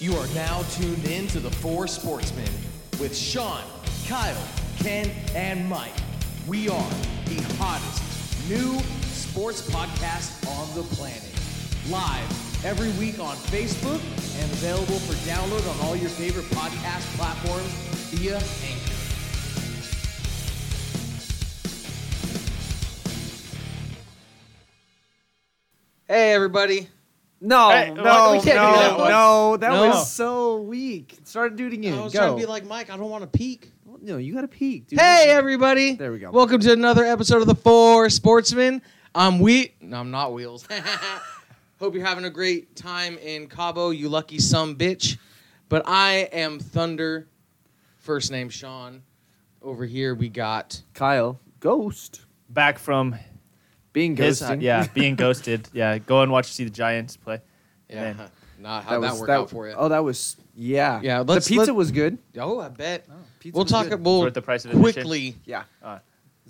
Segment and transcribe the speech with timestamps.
[0.00, 2.48] You are now tuned in to the Four Sportsmen
[2.98, 3.62] with Sean,
[4.08, 5.92] Kyle, Ken, and Mike.
[6.48, 6.90] We are
[7.26, 11.22] the hottest new sports podcast on the planet.
[11.90, 14.00] Live every week on Facebook
[14.40, 17.68] and available for download on all your favorite podcast platforms
[18.08, 18.96] via Anchor.
[26.08, 26.88] Hey, everybody.
[27.42, 29.86] No, Hey, no, why- we can't do no, that no, that No.
[29.88, 31.16] was so weak.
[31.24, 31.98] Start doing it again.
[31.98, 32.18] I was Go.
[32.18, 32.90] trying to be like Mike.
[32.90, 33.72] I don't want to peek.
[34.02, 34.88] no, you got to peek.
[34.88, 35.00] Dude.
[35.00, 35.94] Hey, everybody.
[35.94, 36.30] There we go.
[36.30, 38.82] Welcome to another episode of the Four Sportsmen.
[39.14, 39.74] I'm We.
[39.80, 40.66] No, I'm not Wheels.
[41.80, 45.16] Hope you're having a great time in Cabo, you lucky some bitch.
[45.70, 47.26] But I am Thunder.
[47.98, 49.02] First name Sean.
[49.62, 50.82] Over here we got.
[50.94, 52.20] Kyle, ghost,
[52.50, 53.14] back from
[53.92, 54.62] being his ghosted.
[54.62, 55.68] yeah being ghosted.
[55.72, 57.40] Yeah, go and watch see the Giants play.
[57.88, 58.12] Yeah.
[58.14, 58.30] Man.
[58.58, 59.38] Not how that, was work that.
[59.38, 59.74] out for you.
[59.76, 61.00] Oh, that was yeah.
[61.02, 62.18] Yeah, the let's- pizza let- was good.
[62.38, 63.06] Oh, I bet.
[63.38, 63.88] Pizza we'll was talk.
[63.88, 64.04] good.
[64.04, 64.92] We'll Worth the price of admission?
[65.02, 65.64] quickly Yeah,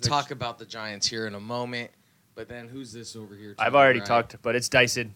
[0.01, 1.91] talk about the Giants here in a moment.
[2.35, 3.53] But then who's this over here?
[3.55, 4.07] to I've already right?
[4.07, 5.13] talked, but it's Dyson.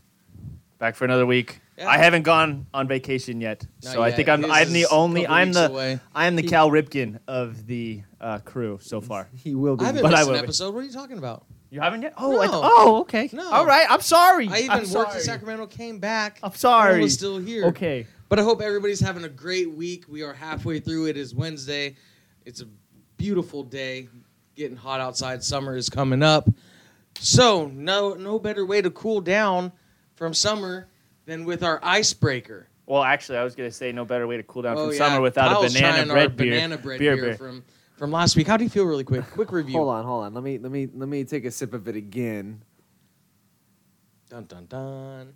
[0.78, 1.62] Back for another week.
[1.78, 1.88] Yeah.
[1.90, 4.16] I haven't gone on vacation yet, Not so I yet.
[4.18, 6.00] think I'm His I'm the a only couple I'm weeks the away.
[6.14, 9.30] I am the Cal Ripken of the uh, crew so far.
[9.34, 9.84] he will be.
[9.84, 10.46] I haven't But I missed will an be.
[10.46, 10.74] episode.
[10.76, 11.46] What are you talking about?
[11.76, 12.14] You haven't yet?
[12.18, 12.52] Oh, I No.
[12.54, 13.30] th- oh, okay.
[13.34, 13.52] No.
[13.52, 13.86] All right.
[13.90, 14.48] I'm sorry.
[14.48, 15.16] I even I'm worked sorry.
[15.18, 16.40] in Sacramento, came back.
[16.42, 16.94] I'm sorry.
[16.94, 17.66] and was still here.
[17.66, 18.08] Okay.
[18.30, 20.06] But I hope everybody's having a great week.
[20.08, 21.08] We are halfway through.
[21.08, 21.98] It is Wednesday.
[22.46, 22.66] It's a
[23.18, 24.08] beautiful day.
[24.56, 25.44] Getting hot outside.
[25.44, 26.48] Summer is coming up.
[27.20, 29.74] So no no better way to cool down
[30.16, 30.88] from summer
[31.26, 32.70] than with our icebreaker.
[32.86, 34.98] Well, actually, I was gonna say no better way to cool down Oh, from yeah.
[34.98, 36.52] summer without Kyle's a banana trying bread our beer.
[36.52, 37.36] banana bread beer, beer, beer.
[37.36, 37.66] from
[37.98, 38.48] from last week.
[38.48, 39.24] How do you feel really quick?
[39.32, 39.78] Quick review.
[39.78, 40.34] Hold on, hold on.
[40.34, 42.62] Let me let me let me take a sip of it again.
[44.30, 45.34] Dun dun dun.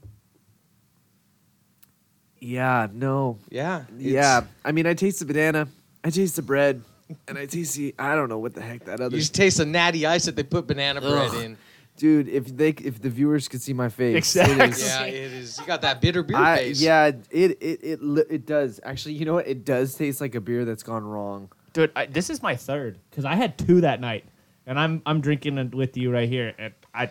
[2.41, 3.83] Yeah, no, Yeah.
[3.97, 4.41] yeah.
[4.63, 5.67] I mean, I taste the banana,
[6.05, 6.81] I taste the bread,
[7.28, 7.94] and I taste the.
[8.00, 9.16] I don't know what the heck that other.
[9.16, 11.44] You just taste the natty ice that they put banana bread Ugh.
[11.44, 11.57] in.
[11.97, 14.69] Dude, if they if the viewers could see my face, Exactly.
[14.69, 15.59] is- Yeah, it is.
[15.59, 16.81] You got that bitter beer I, face.
[16.81, 18.79] yeah, it, it it li- it does.
[18.84, 19.47] Actually, you know what?
[19.47, 21.51] It does taste like a beer that's gone wrong.
[21.74, 24.25] Dude, I, this is my third because I had two that night,
[24.66, 27.09] and I'm I'm drinking with you right here, and I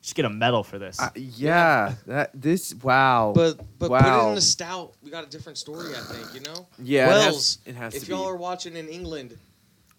[0.00, 1.00] should get a medal for this.
[1.00, 3.32] Uh, yeah, that this wow.
[3.34, 4.94] But but put it in the stout.
[5.02, 6.34] We got a different story, I think.
[6.34, 6.66] You know.
[6.78, 8.30] Yeah, it has- it has if to y'all be.
[8.30, 9.38] are watching in England,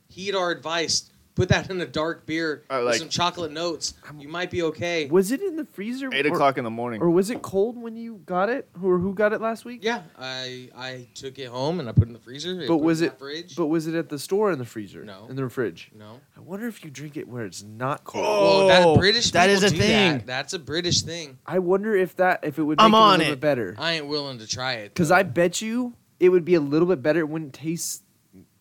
[0.09, 1.09] heed our advice.
[1.35, 3.94] Put that in a dark beer Uh, with like- some chocolate notes.
[4.18, 5.07] You might be okay.
[5.07, 6.09] was it in the freezer?
[6.13, 7.01] Eight or, o'clock in the morning.
[7.01, 8.69] Or was it cold when you got it?
[8.81, 9.84] Or who got it last week?
[9.84, 12.56] Yeah, I I took it home and I put it in the freezer.
[12.56, 13.19] But put was in it?
[13.19, 13.56] fridge?
[13.57, 15.03] But was it at the store in the freezer?
[15.03, 15.28] No.
[15.29, 15.91] In the fridge.
[15.94, 16.22] no.
[16.38, 18.25] I wonder if you drink it where it's not cold.
[18.25, 18.67] Oh.
[18.67, 20.12] Well, that British that people is a do thing.
[20.19, 20.28] That.
[20.28, 21.38] That's a British thing.
[21.46, 23.35] I wonder if that if it would make I'm it a on little it.
[23.35, 23.75] bit better.
[23.78, 24.94] I ain't willing to try it.
[24.94, 25.16] Because though.
[25.16, 27.19] I bet you it would be a little bit better.
[27.19, 28.03] It wouldn't taste.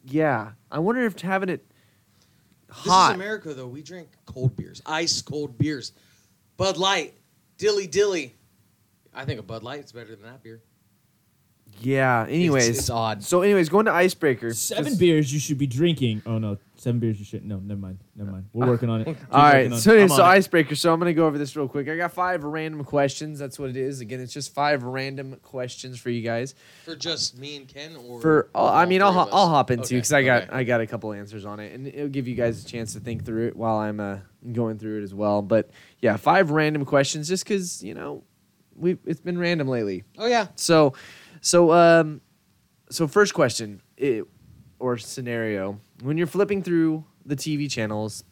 [0.06, 1.64] Yeah, I wonder if having it
[2.76, 3.66] This is America, though.
[3.68, 5.92] We drink cold beers, ice cold beers.
[6.56, 7.14] Bud Light,
[7.58, 8.34] Dilly Dilly.
[9.14, 10.60] I think a Bud Light is better than that beer.
[11.80, 12.26] yeah.
[12.28, 13.22] Anyways, it's odd.
[13.22, 14.52] So, anyways, going to icebreaker.
[14.54, 16.22] Seven Just- beers you should be drinking.
[16.26, 17.44] Oh no, seven beers you should.
[17.44, 17.98] No, never mind.
[18.14, 18.46] Never mind.
[18.52, 19.04] We're working on it.
[19.06, 20.02] Keep All right, working on so, it.
[20.02, 20.36] I'm so on it.
[20.36, 20.74] icebreaker.
[20.76, 21.88] So I'm gonna go over this real quick.
[21.88, 23.38] I got five random questions.
[23.38, 24.00] That's what it is.
[24.00, 26.54] Again, it's just five random questions for you guys.
[26.84, 29.30] For just me and Ken, or For oh, I all mean, I'll three ho- us?
[29.32, 30.52] I'll hop into Okay, because I got okay.
[30.52, 33.00] I got a couple answers on it, and it'll give you guys a chance to
[33.00, 34.18] think through it while I'm uh,
[34.52, 35.42] going through it as well.
[35.42, 38.22] But yeah, five random questions, just because you know
[38.76, 40.04] we it's been random lately.
[40.18, 40.94] Oh yeah, So,
[41.40, 42.20] so um,
[42.90, 44.24] so first question it,
[44.78, 48.24] or scenario: when you're flipping through the TV channels,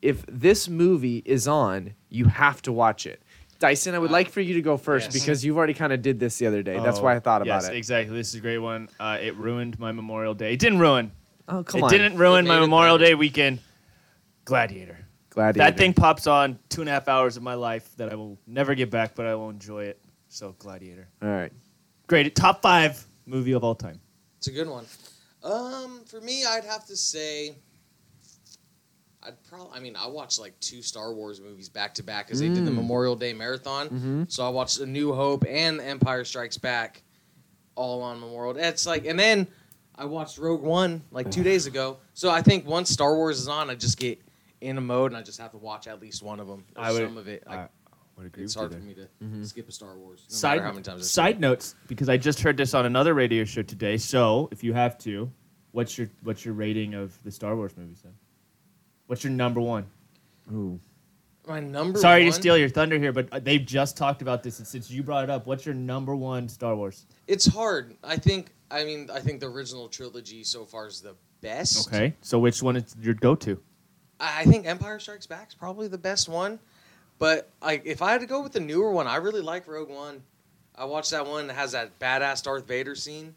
[0.00, 3.22] if this movie is on, you have to watch it.
[3.58, 5.20] Dyson, I would Uh, like for you to go first yes.
[5.22, 6.80] because you've already kind of did this the other day.
[6.80, 7.76] That's why I thought about yes, it.
[7.76, 8.16] exactly.
[8.16, 8.88] This is a great one.
[8.98, 10.54] Uh, it ruined my Memorial Day.
[10.54, 11.12] It didn't ruin.
[11.48, 12.98] Oh come it on, didn't ruin It my Memorial.
[12.98, 13.60] Day weekend.
[14.44, 14.98] Gladiator.
[15.30, 15.70] Gladiator.
[15.70, 18.38] That thing pops on two and a half hours of my life that I will
[18.46, 20.00] never get back, but I will enjoy it.
[20.28, 21.08] So Gladiator.
[21.22, 21.52] All right.
[22.06, 22.34] Great.
[22.34, 24.00] Top five movie of all time.
[24.38, 24.84] it's a good one.
[25.44, 27.56] Um, for me, I'd have to say,
[29.24, 29.76] I'd probably.
[29.76, 32.64] I mean, I watched like two Star Wars movies back to back because they did
[32.64, 32.76] the Mm.
[32.76, 33.86] Memorial Day marathon.
[33.88, 34.22] Mm-hmm.
[34.28, 37.02] So I watched A New Hope and Empire Strikes Back,
[37.76, 38.54] all on Memorial.
[38.54, 38.66] Day.
[38.68, 39.46] It's like, and then
[39.96, 41.98] I watched Rogue One like two days ago.
[42.14, 44.20] So I think once Star Wars is on, I just get
[44.60, 46.82] in a mode and I just have to watch at least one of them or
[46.84, 47.42] I would- some of it.
[47.46, 47.68] I, I
[48.22, 48.80] would agree it's with you hard there.
[48.80, 49.46] for me to Mhm.
[49.46, 50.26] skip a Star Wars.
[50.30, 52.74] No side matter how many times I see side notes because I just heard this
[52.74, 53.96] on another radio show today.
[53.96, 55.30] So if you have to,
[55.72, 58.14] what's your what's your rating of the Star Wars movies then?
[59.06, 59.86] What's your number one?
[60.52, 60.80] Ooh.
[61.48, 61.98] My number.
[61.98, 64.66] Sorry one, to steal your thunder here, but uh, they've just talked about this, and
[64.66, 67.04] since you brought it up, what's your number one Star Wars?
[67.26, 67.96] It's hard.
[68.04, 68.52] I think.
[68.70, 71.88] I mean, I think the original trilogy so far is the best.
[71.88, 73.60] Okay, so which one is your go-to?
[74.20, 76.60] I I think Empire Strikes Back is probably the best one.
[77.22, 79.88] But like, if I had to go with the newer one, I really like Rogue
[79.88, 80.24] One.
[80.74, 83.32] I watched that one that has that badass Darth Vader scene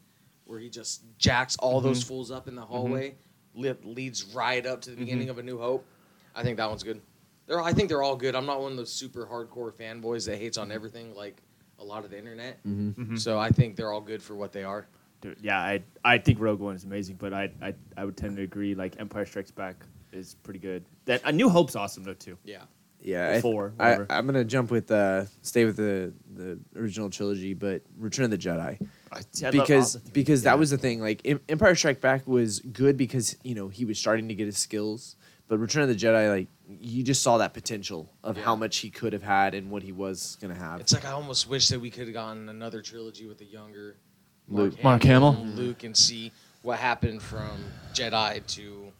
[0.45, 2.07] where he just jacks all those Mm-hmm.
[2.07, 3.13] fools up in the hallway,
[3.53, 5.05] li- leads right up to the Mm-hmm.
[5.05, 5.85] beginning of A New Hope.
[6.33, 6.99] I think that one's good.
[7.45, 8.33] They're, I think they're all good.
[8.35, 11.43] I'm not one of those super hardcore fanboys that hates on everything like
[11.77, 12.57] a lot of the internet.
[12.65, 13.17] Mm-hmm.
[13.17, 14.87] So I think they're all good for what they are.
[15.21, 18.35] Dude, yeah, I I think Rogue One is amazing, but I I, I would tend
[18.37, 18.73] to agree.
[18.73, 20.83] Like Empire Strikes Back is pretty good.
[21.05, 22.35] That A New Hope's awesome though too.
[22.43, 22.63] Yeah.
[23.05, 24.07] Yeah, Or I- four, I, whatever.
[24.09, 28.37] I'm gonna jump with uh, stay with the the original trilogy, but Return of the
[28.37, 28.79] Jedi
[29.11, 30.51] I, see, I because the because Yeah.
[30.51, 30.99] that was the thing.
[31.01, 34.57] Like Empire Strike Back was good because you know he was starting to get his
[34.57, 35.15] skills,
[35.47, 38.89] but Return of the Jedi, like you just saw that potential of how much he
[38.89, 40.79] could have had and what he was gonna have.
[40.81, 43.97] It's like I almost wish that we could have gotten another trilogy with a younger
[44.49, 44.83] Luke.
[44.83, 45.37] Mark Hamill?
[45.39, 46.31] and Luke, and see
[46.63, 47.63] what happened from
[47.93, 48.91] Jedi to.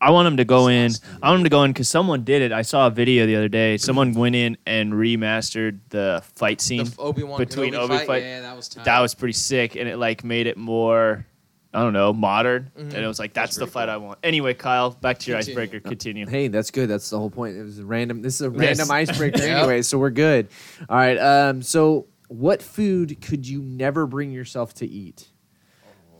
[0.00, 0.90] I want him to go in.
[0.90, 1.00] Sauce.
[1.22, 2.52] I want him to go in because someone did it.
[2.52, 3.76] I saw a video the other day.
[3.78, 6.84] Someone went in and remastered the fight scene.
[6.84, 8.84] The Obi Wan between Kenobi Obi fight, fight- yeah, that was tight.
[8.84, 11.26] that was pretty sick, and it like made it more.
[11.74, 12.94] I don't know, modern, Mhm.
[12.94, 13.94] and it was like that's, That's the fight cool.
[13.94, 14.18] I want.
[14.22, 15.60] Anyway, Kyle, back to your Continue.
[15.62, 15.86] icebreaker.
[15.86, 16.26] Continue.
[16.26, 16.88] Hey, that's good.
[16.88, 17.58] That's the whole point.
[17.58, 18.22] It was a random.
[18.22, 18.78] This is a Yes.
[18.78, 19.58] random icebreaker Yep.
[19.58, 20.48] anyway, so we're good.
[20.88, 21.18] All right.
[21.18, 21.60] Um.
[21.60, 25.28] So, what food could you never bring yourself to eat?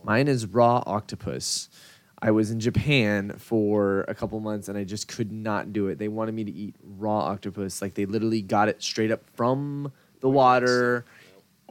[0.03, 1.67] Mine is raw octopus.
[2.21, 5.99] I was in Japan for a couple months and I just could not do it.
[5.99, 7.81] They wanted me to eat raw octopus.
[7.81, 11.05] Like they literally got it straight up from the water,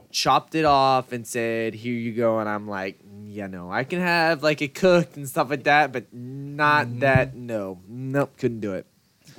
[0.09, 3.99] chopped it off, and said, "Here you go." And I'm like, "Yeah, no, I can
[3.99, 6.99] have like it cooked and stuff like that, but not mm-hmm.
[6.99, 7.35] that.
[7.35, 8.87] No, nope, couldn't do it."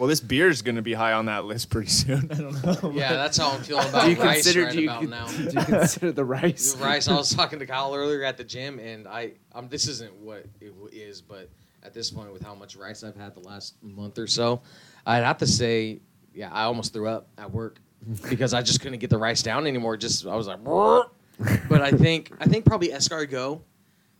[0.00, 2.26] Well, this beer is going to be high on that list pretty soon.
[2.32, 2.92] I don't know.
[2.94, 4.64] yeah, that's how I'm feeling about do you rice consider?
[4.64, 5.26] right do you, about now.
[5.36, 6.72] do you consider the rice?
[6.72, 7.06] The rice.
[7.06, 10.46] I was talking to Kyle earlier at the gym, and I um this isn't what
[10.62, 11.50] it is, but
[11.82, 14.62] at this point, with how much rice I've had the last month or so,
[15.04, 16.00] I'd have to say,
[16.32, 17.78] yeah, I almost threw up at work
[18.30, 19.98] because I just couldn't get the rice down anymore.
[19.98, 21.04] Just I was like, "Brr."
[21.68, 23.60] but I think I think probably escargot.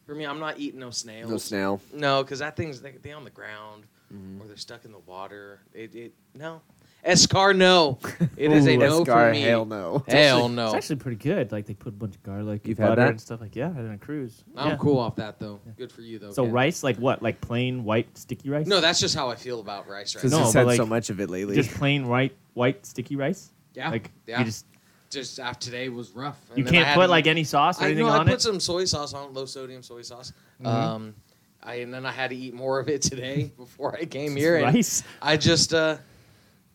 [0.05, 1.31] For me, I'm not eating no snails.
[1.31, 1.81] No snail.
[1.95, 4.43] No, because that thing's they, they on the ground Mm-hmm.
[4.43, 5.61] or they're stuck in the water.
[5.73, 6.61] It, it no,
[7.07, 7.99] escar no.
[8.37, 9.41] It is a no escar, for me.
[9.43, 10.05] Hell no.
[10.09, 10.75] Hell It's no.
[10.75, 11.53] actually pretty good.
[11.53, 13.11] Like they put a bunch of garlic, You've and had butter, that?
[13.11, 14.43] and stuff like yeah, I had it on a cruise.
[14.57, 14.77] I'm Yeah.
[14.79, 15.61] cool off that though.
[15.77, 16.33] Good for you though.
[16.33, 16.53] So Ken.
[16.53, 17.23] rice, like what?
[17.23, 18.67] Like plain white sticky rice?
[18.67, 20.45] No, that's just how I feel about rice right Because No, now.
[20.47, 21.55] he's had like- so much of it lately.
[21.55, 23.53] just plain white white sticky rice.
[23.75, 24.41] Yeah, Like yeah.
[24.41, 24.67] you just
[25.11, 26.39] just after today was rough.
[26.51, 28.25] And you then can't had put to- like any sauce or I anything know I
[28.25, 28.43] put it.
[28.43, 30.33] some soy sauce on, low sodium soy sauce.
[30.63, 30.67] Mhm.
[30.67, 31.15] Um,
[31.63, 34.57] I and then I had to eat more of it today before I came here.
[34.57, 35.03] And rice.
[35.21, 35.99] I just uh,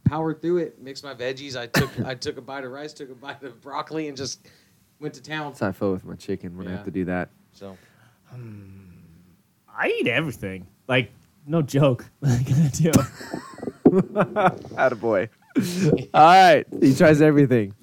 [0.05, 1.55] powered through it, mixed my veggies.
[1.55, 4.47] I took I took a bite of rice, took a bite of broccoli, and just
[4.99, 5.47] went to town.
[5.51, 6.75] That's how I feel with my chicken when I Yeah.
[6.77, 7.29] have to do that.
[7.51, 7.77] So
[9.77, 10.67] I eat everything.
[10.87, 11.11] Like
[11.47, 12.05] no joke.
[12.21, 12.91] Like I do.
[13.89, 15.29] Attaboy.
[16.13, 16.65] All right.
[16.81, 17.73] He tries everything.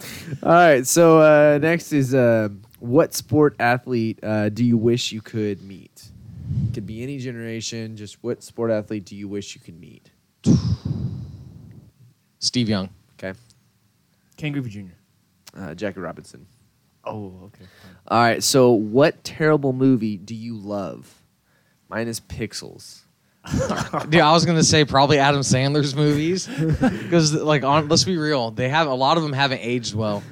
[0.43, 0.87] All right.
[0.87, 2.49] So uh, next is uh,
[2.81, 5.92] what sport athlete uh, do you wish you could meet?
[6.75, 7.97] Could be any generation.
[7.97, 10.11] Just what sport athlete do you wish you could meet?
[12.39, 12.91] Steve Young.
[13.15, 13.39] Okay.
[14.37, 14.93] Ken Griffey Jr.
[15.57, 16.47] Uh, Jackie Robinson.
[17.05, 17.65] Oh, okay.
[18.09, 18.43] All right.
[18.43, 21.15] So what terrible movie do you love?
[21.89, 23.03] Mine is Pixels.
[24.09, 26.47] Dude, I was gonna say probably Adam Sandler's movies
[26.81, 30.23] because, like, on let's be real, they have a lot of them haven't aged well.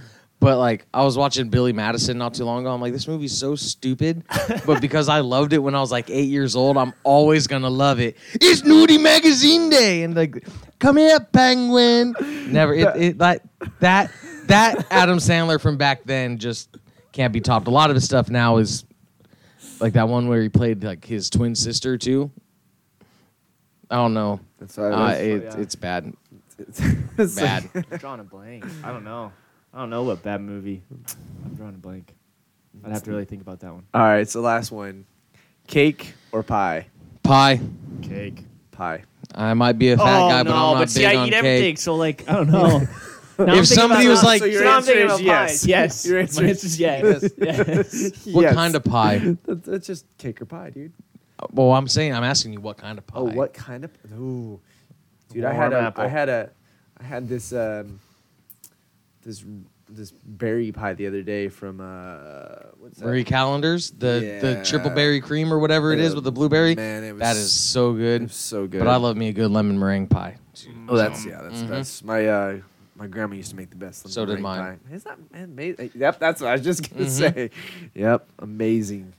[0.40, 2.72] But like, I was watching Billy Madison not too long ago.
[2.72, 4.24] I'm like, this movie's so stupid,
[4.66, 7.68] but because I loved it when I was like eight years old, I'm always gonna
[7.68, 8.16] love it.
[8.34, 10.46] It's Nudie Magazine Day, and like,
[10.78, 12.14] come here, Penguin.
[12.48, 13.42] Never it, it that
[13.80, 14.10] that
[14.46, 16.74] that Adam Sandler from back then just
[17.12, 17.66] can't be topped.
[17.68, 18.84] A lot of his stuff now is
[19.78, 22.30] like that one where he played like his twin sister too.
[23.90, 24.40] I don't know.
[24.58, 25.56] That's why Uh, I it, yeah.
[25.58, 26.14] It's bad.
[27.18, 27.68] was Bad.
[27.74, 28.64] I'm drawing a blank.
[28.82, 29.32] I don't know.
[29.72, 30.82] I don't know what bad movie.
[31.44, 32.14] I'm drawing a blank.
[32.84, 33.84] I'd have to really think about that one.
[33.94, 34.28] All right.
[34.28, 35.04] So last one,
[35.66, 36.86] cake or pie?
[37.22, 37.60] Pie.
[38.02, 38.44] Cake.
[38.70, 39.04] Pie.
[39.34, 41.26] I might be a fat oh guy, no, but I'm not see, big I on
[41.28, 41.38] eat cake.
[41.44, 41.76] everything.
[41.76, 42.86] So like, I don't know.
[43.40, 45.22] Now I'm thinking somebody about- was like- So your now I'm answer thinking is about
[45.24, 45.50] yes.
[45.50, 45.66] pies.
[45.66, 46.04] Yes.
[46.06, 47.30] Your My answer is is yes.
[47.38, 48.26] yes.
[48.34, 48.54] What Yes.
[48.54, 49.18] kind of pie?
[49.46, 50.92] That's, that's just cake or pie, dude.
[51.50, 53.18] Well, I'm saying I'm asking you what kind of pie.
[53.18, 53.90] Oh, what kind of?
[54.12, 54.60] Ooh,
[55.32, 56.04] dude, I had Warm a, apple.
[56.04, 56.50] I had a,
[56.98, 57.54] I had this.
[57.54, 57.98] Um,
[59.30, 59.44] this
[59.92, 63.06] this berry pie the other day from uh what's that?
[63.06, 66.74] Marie Callender's, the the triple berry cream or whatever it is with the blueberry.
[66.74, 68.22] man, it was- is so good.
[68.22, 68.78] was so good.
[68.80, 70.36] But I love me a good lemon meringue pie.
[70.88, 71.68] Oh, that's yeah, that's Mhm.
[71.68, 72.56] that's my uh
[72.96, 74.08] my grandma used to make the best.
[74.08, 74.58] So did lemon mine.
[74.60, 74.94] meringue Pie.
[74.94, 75.90] Is that man, amazing?
[75.94, 77.08] Yep, that's what I was just gonna Mhm.
[77.08, 77.50] say.
[77.94, 79.12] Yep, amazing.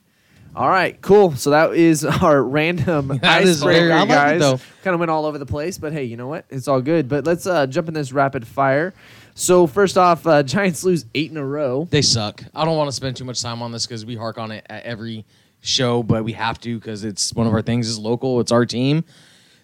[0.55, 1.33] All right, cool.
[1.35, 4.39] So that is our random That is icebreaker, very- I love it, guys.
[4.41, 4.59] though.
[4.83, 6.45] Kind of went all over the place, but hey, you know what?
[6.49, 7.07] It's all good.
[7.09, 8.93] But let's uh, jump in this rapid fire.
[9.35, 11.87] So first off, uh, Giants lose eight in a row.
[11.89, 12.43] They suck.
[12.53, 14.65] I don't want to spend too much time on this because we hark on it
[14.69, 15.25] at every
[15.61, 17.87] show, but we have to because it's one of our things.
[17.87, 18.39] is local.
[18.39, 19.03] It's our team.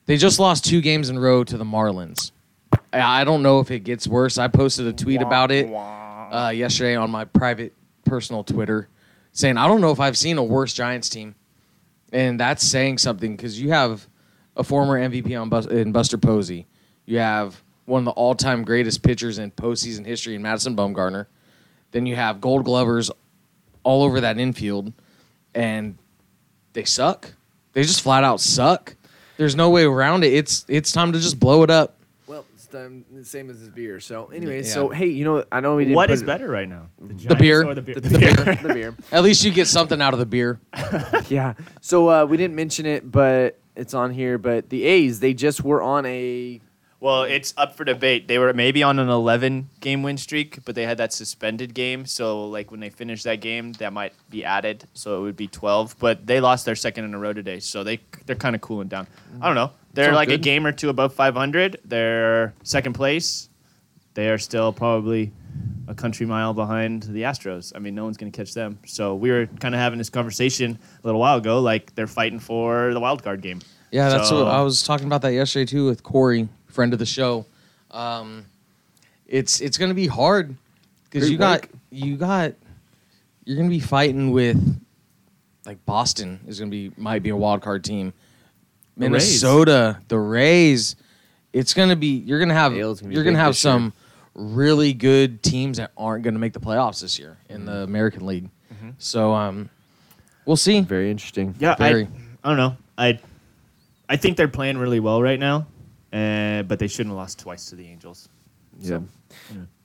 [0.05, 2.31] They just lost two games in a row to the Marlins.
[2.93, 4.37] I I don't know if it gets worse.
[4.37, 7.73] I posted a tweet about it uh, yesterday on my private
[8.05, 8.87] personal Twitter,
[9.33, 11.35] saying I don't know if I've seen a worse Giants team,
[12.13, 14.07] and that's saying something because you have
[14.55, 16.65] a former MVP on Bus- in Buster Posey,
[17.05, 21.25] you have one of the all-time greatest pitchers in postseason history in Madison Bumgarner,
[21.91, 23.09] then you have Gold Glovers
[23.83, 24.93] all over that infield,
[25.55, 25.97] and
[26.73, 27.33] they suck.
[27.73, 28.95] They just flat out suck.
[29.37, 30.33] There's no way around it.
[30.33, 31.95] It's it's time to just blow it up.
[32.27, 33.99] Well, it's time the same as his beer.
[34.01, 34.73] So, anyway, Yeah.
[34.73, 35.95] so hey, you know, I know we didn't.
[35.95, 36.87] What put is it- better right now?
[36.99, 37.65] The beer.
[37.65, 37.95] Or the beer.
[37.95, 38.33] The, the beer.
[38.33, 38.95] the beer.
[39.11, 40.59] At least you get something out of the beer.
[41.29, 41.53] yeah.
[41.81, 44.37] So uh, we didn't mention it, but it's on here.
[44.37, 46.59] But the A's, they just were on a.
[46.99, 48.27] Well, it's up for debate.
[48.27, 52.07] They were maybe on an 11 game win streak, but they had that suspended game.
[52.07, 54.83] So, like, when they finish that game, that might be added.
[54.93, 55.95] So it would be 12.
[55.99, 57.59] But they lost their second in a row today.
[57.59, 59.05] So they, they're kind of cooling down.
[59.39, 59.71] I don't know.
[59.93, 61.81] They're Sounds like a game or two above 500.
[61.85, 63.49] They're second place.
[64.15, 65.31] They are still probably
[65.87, 67.71] a country mile behind the Astros.
[67.75, 68.79] I mean, no one's going to catch them.
[68.87, 71.59] So we were kind of having this conversation a little while ago.
[71.61, 73.61] Like, they're fighting for the wild card game.
[73.91, 76.99] Yeah, that's So- what I was talking about that yesterday too with Corey, friend of
[76.99, 77.43] the show.
[77.89, 78.45] Um,
[79.25, 80.55] it's it's gonna be hard
[81.05, 82.53] because Great you got you got
[83.45, 84.79] you're gonna be fighting with
[85.65, 88.13] like Boston is gonna be might be a wild card team.
[88.95, 89.11] The Rays.
[89.11, 90.95] Minnesota, the Rays.
[91.51, 93.73] It's gonna be you're gonna have gonna you're gonna have this year.
[93.73, 93.93] some
[94.35, 98.49] really good teams that aren't gonna make the playoffs this year in the American League.
[98.99, 99.71] So um,
[100.45, 100.81] we'll see.
[100.81, 101.55] Very interesting.
[101.57, 102.07] Yeah, I,
[102.43, 102.77] I don't know.
[102.99, 103.19] I
[104.07, 105.65] I think they're playing really well right now,
[106.13, 108.29] uh, but they shouldn't have lost twice to the Angels.
[108.79, 108.99] Yeah.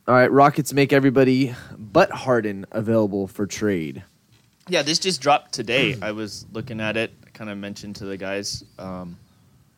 [0.09, 4.03] All right, Rockets make everybody but Harden available for trade.
[4.69, 5.97] Yeah, this just dropped today.
[6.01, 7.13] I was looking at it.
[7.27, 9.17] I kind of mentioned to the guys, um,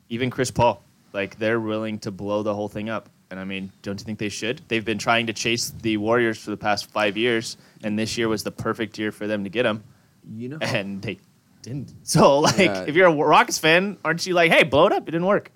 [0.09, 0.83] even Chris Paul,
[1.13, 3.09] like they're willing to blow the whole thing up.
[3.31, 4.61] And I mean, don't you think they should?
[4.69, 8.29] They've been trying to chase the Warriors for the past five years, and this year
[8.29, 9.83] was the perfect year for them to get them,
[10.37, 11.19] You know, and they
[11.63, 11.93] didn't.
[12.05, 12.85] So, like, Yeah.
[12.87, 15.09] if you're a Rockets fan, aren't you like, hey, blow it up?
[15.09, 15.51] It didn't work.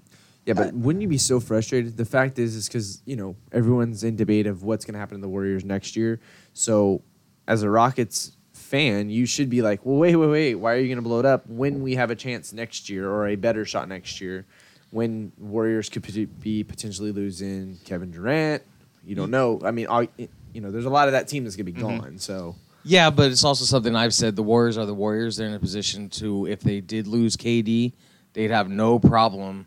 [0.49, 1.99] Yeah, but uh, wouldn't you be so frustrated?
[1.99, 5.19] The fact is, is because you know everyone's in debate of what's going to happen
[5.19, 6.21] to the Warriors next year.
[6.55, 7.03] So,
[7.47, 10.55] as a Rockets fan, you should be like, well, wait, wait, wait.
[10.55, 13.11] Why are you going to blow it up when we have a chance next year
[13.11, 14.47] or a better shot next year?
[14.89, 18.63] When Warriors could be potentially losing Kevin Durant,
[19.05, 19.33] you don't mm.
[19.33, 19.61] know.
[19.63, 21.79] I mean, all, you know, there's a lot of that team that's going to be
[21.79, 21.99] mm-hmm.
[21.99, 22.19] gone.
[22.19, 22.57] So.
[22.85, 24.35] Yeah, but it's also something I've said.
[24.35, 25.37] The Warriors are the Warriors.
[25.37, 27.93] They're in a position to, if they did lose KD,
[28.33, 29.67] they'd have no problem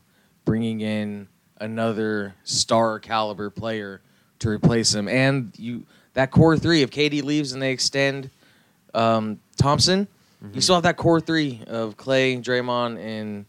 [0.51, 1.29] bringing in
[1.61, 4.01] another star caliber player
[4.37, 5.07] to replace him.
[5.07, 8.29] And you, that core three, if KD leaves and they extend
[8.93, 10.09] um, Thompson,
[10.53, 13.45] you still have that core three of Clay, Draymond, and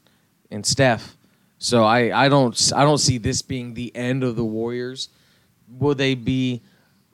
[0.52, 1.16] and Steph.
[1.58, 5.08] So I, I don't I don't see this being the end of the Warriors.
[5.80, 6.62] Will they be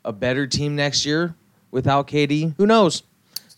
[0.04, 1.34] a better team next year
[1.70, 2.56] without KD?
[2.58, 3.04] Who knows?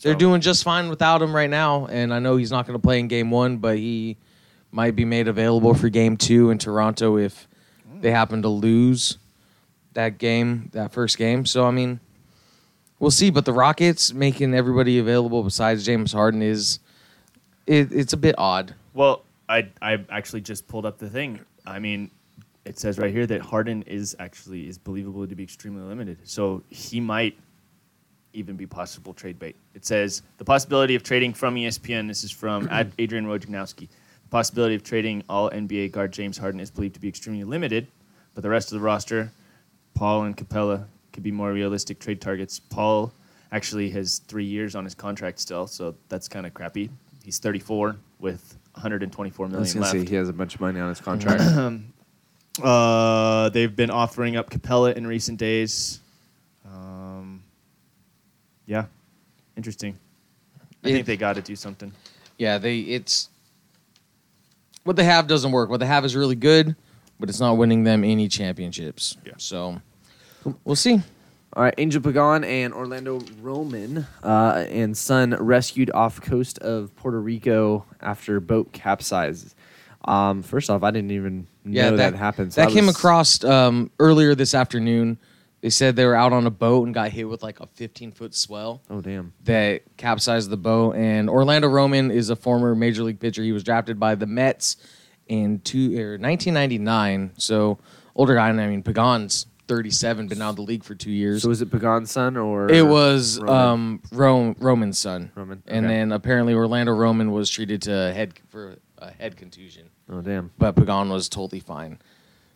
[0.01, 2.83] They're doing just fine without him right now, and I know he's not going to
[2.83, 4.17] play in Game One, but he
[4.73, 7.49] might be made available for Game Two in Toronto if
[8.01, 9.19] they happen to lose
[9.95, 11.45] that game, that first game.
[11.47, 12.01] So I mean,
[12.99, 13.31] we'll see.
[13.31, 16.79] But the Rockets making everybody available besides James Harden is
[17.67, 18.75] it, it's a bit odd.
[18.95, 21.41] Well, I I actually just pulled up the thing.
[21.67, 22.11] I mean,
[22.65, 26.19] it says right here that Harden is actually is believable to be extremely limited.
[26.25, 27.39] So he might
[28.33, 29.57] even be possible trade bait.
[29.75, 32.07] It says the possibility of trading from ESPN.
[32.07, 33.89] This is from Adrian Wojnarowski.
[34.31, 37.89] The possibility of trading all NBA guard James Harden is believed to be extremely limited,
[38.33, 39.33] but the rest of the roster,
[39.95, 42.61] Paul and Capela, could be more realistic trade targets.
[42.61, 43.13] Paul
[43.51, 46.91] actually has three years on his contract still, so that's kind of crappy.
[47.25, 50.11] He's 34 with 124 I was million gonna say left.
[50.11, 51.43] he has a bunch of money on his contract.
[52.61, 56.01] Uh, they've been offering up Capela in recent days.
[56.67, 57.43] Um,
[58.67, 58.87] yeah,
[59.57, 59.97] interesting.
[60.85, 61.93] I It- think they got to do something.
[62.39, 63.31] Yeah, they it's
[64.85, 65.71] what they have doesn't work.
[65.71, 66.75] What they have is really good,
[67.19, 69.17] but it's not winning them any championships.
[69.25, 69.33] Yeah.
[69.39, 69.81] So
[70.65, 71.01] we'll see.
[71.55, 77.21] All right, Angel Pagan and Orlando Roman uh, and son rescued off coast of Puerto
[77.21, 79.57] Rico after boat capsized.
[80.05, 82.53] Um, first off, I didn't even know that, happened.
[82.55, 85.19] so That I came was- across um, earlier this afternoon.
[85.63, 88.13] They said they were out on a boat and got hit with like a 15
[88.13, 89.35] foot swell Oh damn!
[89.45, 90.97] that capsized the boat.
[90.97, 93.43] And Orlando Roman is a former major league pitcher.
[93.43, 94.77] He was drafted by the Mets
[95.29, 97.33] in two, er, 1999.
[97.37, 97.79] So
[98.15, 98.49] older guy.
[98.49, 101.43] And I mean, Pagan's 37, been out of the league for two years.
[101.43, 103.55] So was it Pagan's son or It was Roman?
[103.55, 105.31] um, Ro- Roman's son.
[105.37, 105.95] Roman, And okay.
[105.95, 110.51] then apparently Orlando Roman was treated to head for a head contusion, Oh damn!
[110.59, 111.99] but Pagan was totally fine.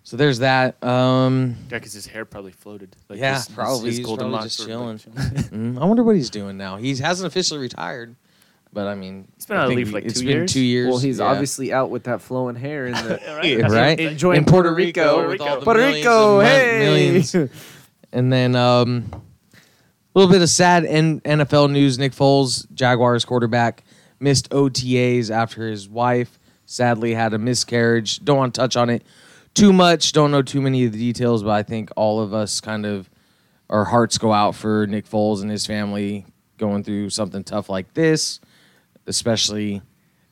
[0.06, 0.82] So there's that.
[0.84, 2.94] Um, Yeah, because his hair probably floated.
[3.08, 3.88] Like Yeah, his, his- probably.
[3.88, 5.00] His, He's probably just chilling.
[5.14, 6.76] like, mm, I wonder what he's doing now.
[6.76, 8.14] He hasn't officially retired,
[8.72, 10.36] but I mean, He's been I out of the league for, like, it's two been
[10.36, 10.52] years?
[10.52, 10.88] two years.
[10.90, 11.24] Well, he's yeah.
[11.24, 13.70] obviously out with that flowing hair in the right?
[13.70, 15.28] Right enjoying in Puerto Puerto Rico, Rico.
[15.30, 16.78] with all the Puerto millions Rico, hey!
[16.80, 17.34] millions.
[18.12, 19.10] And then um,
[19.54, 19.58] a
[20.14, 23.84] little bit of sad N- NFL news: Nick Foles, Jaguars quarterback,
[24.20, 28.22] missed OTAs after his wife sadly had a miscarriage.
[28.24, 29.02] Don't want to touch on it
[29.54, 30.12] too much.
[30.12, 33.08] Don't know too many of the details, but I think all of us kind of
[33.70, 36.26] our hearts go out for Nick Foles and his family
[36.58, 38.40] going through something tough like this,
[39.06, 39.82] especially.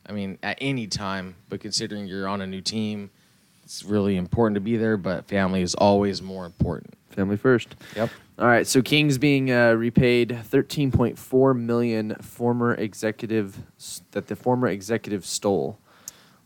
[0.05, 3.09] I mean, at any time, but considering you're on a new team,
[3.63, 4.97] it's really important to be there.
[4.97, 6.93] But family is always more important.
[7.09, 7.75] Family first.
[7.95, 8.09] Yep.
[8.39, 13.59] All right, so Kings being uh, repaid 13.4 million former executive
[14.11, 15.77] that the former executive stole.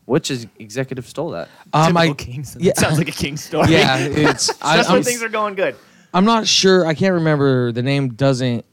[0.08, 1.50] Which is executive stole that?
[1.74, 2.56] Um, Typical I, Kings.
[2.58, 2.72] yeah.
[2.78, 3.74] sounds like a King story.
[3.74, 4.50] yeah, it's.
[4.62, 5.76] I, Just I'm, when things are going good.
[6.14, 6.86] I'm not sure.
[6.86, 7.74] I can't remember.
[7.74, 8.64] The name doesn't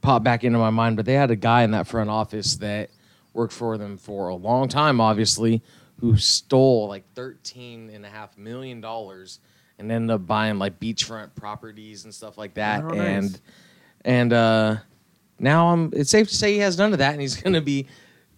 [0.00, 2.88] pop back into my mind, but they had a guy in that front office that
[3.34, 5.62] worked for them for a long time, obviously,
[6.00, 9.40] who stole like thirteen and a half million dollars
[9.78, 12.82] and ended up buying like beachfront properties and stuff like that.
[12.82, 12.98] Oh, nice.
[12.98, 13.40] And
[14.06, 14.76] and uh,
[15.38, 15.90] now I'm.
[15.92, 17.88] It's safe to say he has none of that, and he's gonna be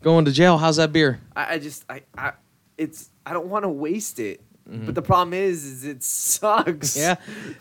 [0.03, 0.59] going to jail.
[0.59, 1.21] How's that beer?
[1.35, 2.33] I, I just I, I
[2.77, 4.41] it's I don't want to waste it.
[4.73, 6.97] But the problem is, is it sucks.
[6.97, 7.17] Yeah,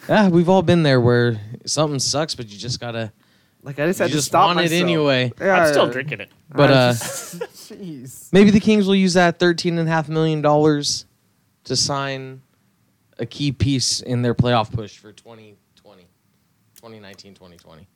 [0.08, 0.30] yeah.
[0.30, 3.12] We've all been there where something sucks, but you just gotta.
[3.64, 5.32] Like I just You had to just stop want it anyway.
[5.42, 5.92] Yeah, I'm still yeah.
[5.92, 6.32] drinking it.
[6.54, 8.32] But uh, just- jeez.
[8.32, 11.06] maybe the Kings will use that thirteen and a half million dollars
[11.64, 12.42] to sign
[13.18, 16.04] a key piece in their playoff push for 2020,
[16.76, 17.88] 2019, 2020.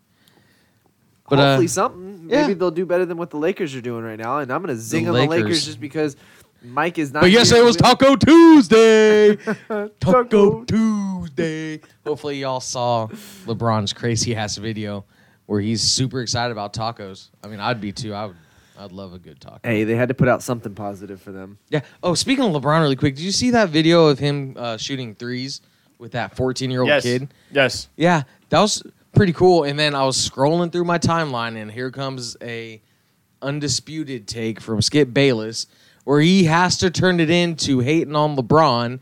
[1.30, 2.26] But uh, Hopefully something.
[2.30, 2.42] yeah.
[2.42, 4.40] Maybe they'll do better than what the Lakers are doing right now.
[4.40, 5.44] And I'm gonna zing The on the Lakers.
[5.46, 6.16] Lakers just because
[6.64, 7.22] Mike is not.
[7.22, 9.36] but yes, it was Taco Tuesday.
[9.70, 10.64] Taco Taco.
[10.66, 11.80] Tuesday.
[12.06, 13.08] Hopefully, y'all saw
[13.46, 15.06] LeBron's crazy ass video
[15.46, 17.30] where he's super excited about tacos.
[17.44, 18.14] I mean, I'd be too.
[18.14, 18.36] I would.
[18.78, 19.60] I'd love a good taco.
[19.64, 21.60] Hey, they had to put out something positive for them.
[21.70, 21.82] Yeah.
[22.02, 25.14] Oh, speaking of LeBron, really quick, did you see that video of him uh, shooting
[25.14, 25.62] threes
[26.00, 27.04] with that 14 year old Yes.
[27.04, 27.32] kid?
[27.52, 27.88] Yes.
[27.96, 28.82] Yeah, that was
[29.14, 29.64] pretty cool.
[29.64, 32.82] And then I was scrolling through my timeline, and here comes a
[33.42, 35.68] undisputed take from Skip Bayless,
[36.04, 39.00] where he has to turn it into hating on LeBron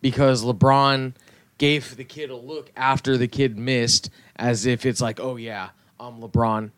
[0.00, 1.14] because LeBron
[1.58, 5.70] gave the kid a look after the kid missed, as if it's like, oh yeah,
[6.00, 6.72] I'm LeBron.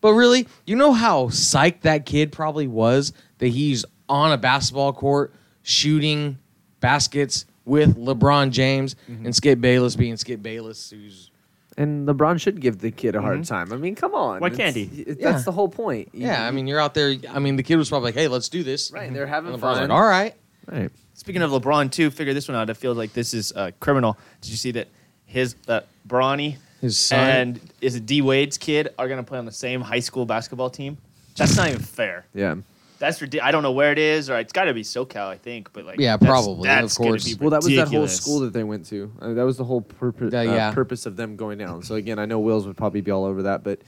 [0.00, 4.92] But really, you know how psyched that kid probably was that he's on a basketball
[4.92, 5.32] court
[5.62, 6.38] shooting
[6.80, 9.30] baskets with LeBron James and mm-hmm.
[9.30, 11.31] Skip Bayless being Skip Bayless, who's
[11.78, 13.72] And LeBron should give the kid a hard time.
[13.72, 14.40] I mean, come on.
[14.40, 15.02] Why It's- can't he?
[15.02, 15.32] it- Yeah.
[15.32, 16.10] That's the whole point.
[16.12, 16.46] You- yeah.
[16.46, 17.16] I mean, you're out there.
[17.30, 19.12] I mean, the kid was probably like, "Hey, let's do this." right?
[19.12, 19.88] They're having And LeBron's fun.
[19.88, 20.34] like, "All right."
[20.70, 20.90] Right.
[21.14, 22.68] Speaking of LeBron, too, figure this one out.
[22.68, 24.18] It feels like this is uh, criminal.
[24.42, 24.88] Did you see that
[25.24, 27.18] his uh, Bronny His son.
[27.18, 30.26] and is it D Wade's kid are going to play on the same high school
[30.26, 30.98] basketball team?
[31.36, 32.26] That's not even fair.
[32.34, 32.56] Yeah.
[33.02, 33.48] That's ridiculous.
[33.48, 35.72] I don't know where it is, or it's got to be SoCal, I think.
[35.72, 37.24] But like, Yeah, that's- probably, of That's gonna course.
[37.24, 39.10] be Well, that was that whole school that they went to.
[39.20, 40.72] Uh, that was the whole purpose Uh, uh, yeah.
[40.72, 41.82] purpose of them going down.
[41.82, 43.80] So again, I know Wills would probably be all over that, but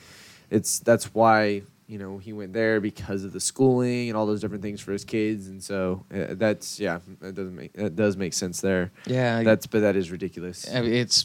[0.50, 4.40] it's that's why you know he went there because of the schooling and all those
[4.40, 8.16] different things for his kids, and so uh, that's yeah, that doesn't make that does
[8.16, 8.90] make sense there.
[9.06, 10.66] Yeah, That's but that is ridiculous.
[10.74, 11.24] I mean, it's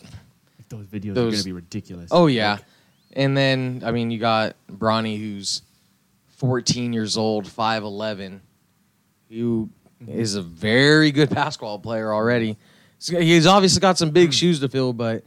[0.70, 2.10] Those videos are going to be ridiculous.
[2.12, 2.60] oh yeah,
[3.14, 5.64] and then I mean, you got Bronny, who's
[6.40, 8.40] 14 years old, 5'11",
[9.30, 9.70] who
[10.08, 12.58] is a very good basketball player already.
[12.98, 15.24] So He's obviously got some big shoes to fill, but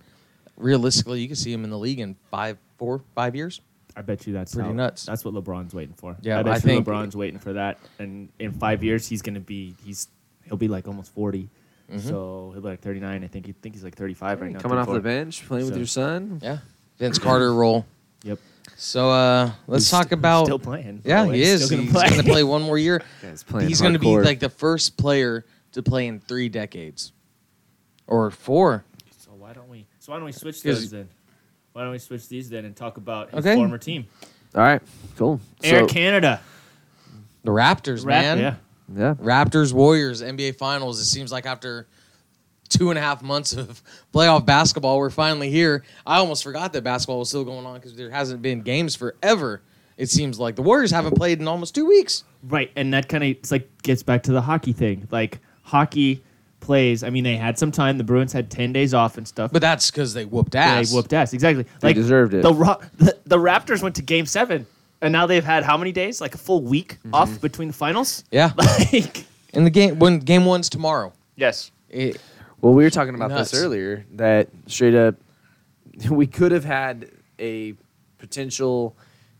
[0.57, 3.61] realistically, you can see him in the league in five, four, five years.
[3.95, 5.05] I bet you that's Pretty how- nuts.
[5.05, 6.17] That's what LeBron's waiting for.
[6.23, 9.21] Yeah, I bet I you think- LeBron's waiting for that, and in five years he's
[9.23, 10.09] gonna be he's
[10.45, 11.49] he'll be like almost 40
[11.93, 12.09] Mm-hmm.
[12.09, 13.23] So he'll be like thirty nine.
[13.23, 14.61] I think he think he's like thirty five right now.
[14.61, 16.41] Coming off the bench, playing with your son.
[16.43, 16.59] Yeah,
[16.99, 17.85] Vince Carter role.
[18.23, 18.39] Yep.
[18.77, 20.47] So uh, let's Who's talk st- about.
[20.47, 21.03] still playing.
[21.05, 21.67] yeah, he is.
[21.67, 23.03] Still He's gonna going to play one more year.
[23.23, 24.25] Guy's He's going to be hardcore.
[24.25, 27.13] like the first player to play in three decades,
[28.07, 28.85] or four.
[29.19, 29.87] So why don't we?
[30.01, 31.09] So why don't we switch 'Cause- those then?
[31.73, 33.55] Why don't we switch these then and talk about his Okay.
[33.55, 34.05] former team,
[34.55, 34.83] All right,
[35.17, 35.41] cool.
[35.65, 36.41] Air So, Canada?
[37.45, 38.39] The Raptors, Rap- man.
[38.39, 38.55] yeah.
[38.95, 41.01] yeah, Raptors Warriors NBA Finals.
[41.01, 41.87] It seems like after
[42.73, 43.83] two and a half months of
[44.15, 45.85] playoff basketball, we're finally here.
[46.07, 49.63] I almost forgot that basketball was still going on because there hasn't been games forever.
[49.97, 52.25] It seems like the Warriors haven't played in almost two weeks.
[52.43, 55.07] Right, and that kind of like gets back to the hockey thing.
[55.11, 56.23] Like hockey
[56.61, 57.03] plays.
[57.05, 57.99] I mean, they had some time.
[57.99, 59.53] The Bruins had ten days off and stuff.
[59.53, 60.91] But that's because they whooped Yeah, ass.
[60.91, 61.33] They whooped ass.
[61.35, 61.65] Exactly.
[61.81, 62.43] They like deserved it.
[62.43, 64.67] The, Ro- the the Raptors went to Game Seven,
[65.03, 66.21] and now they've had how many days?
[66.21, 67.15] Like a full week Mm-hmm.
[67.15, 68.25] off between the finals.
[68.31, 68.53] Yeah.
[68.59, 71.13] Like In the game when game one's tomorrow.
[71.37, 71.71] Yes.
[71.91, 72.19] It,
[72.63, 73.51] Well, we were talking about Nuts.
[73.51, 75.17] this earlier that straight up,
[76.11, 77.75] we could have had a
[78.19, 78.97] potential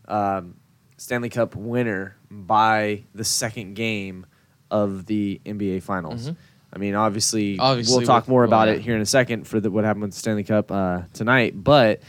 [0.07, 0.55] um,
[0.97, 4.25] Stanley Cup winner by the second game
[4.69, 6.31] of the NBA Finals.
[6.73, 7.61] I mean, obviously, Mm-hmm.
[7.61, 8.73] Obviously, we'll talk with- more well, about yeah.
[8.75, 11.53] it here in a second for the, what happened with the Stanley Cup uh, tonight.
[11.63, 12.01] But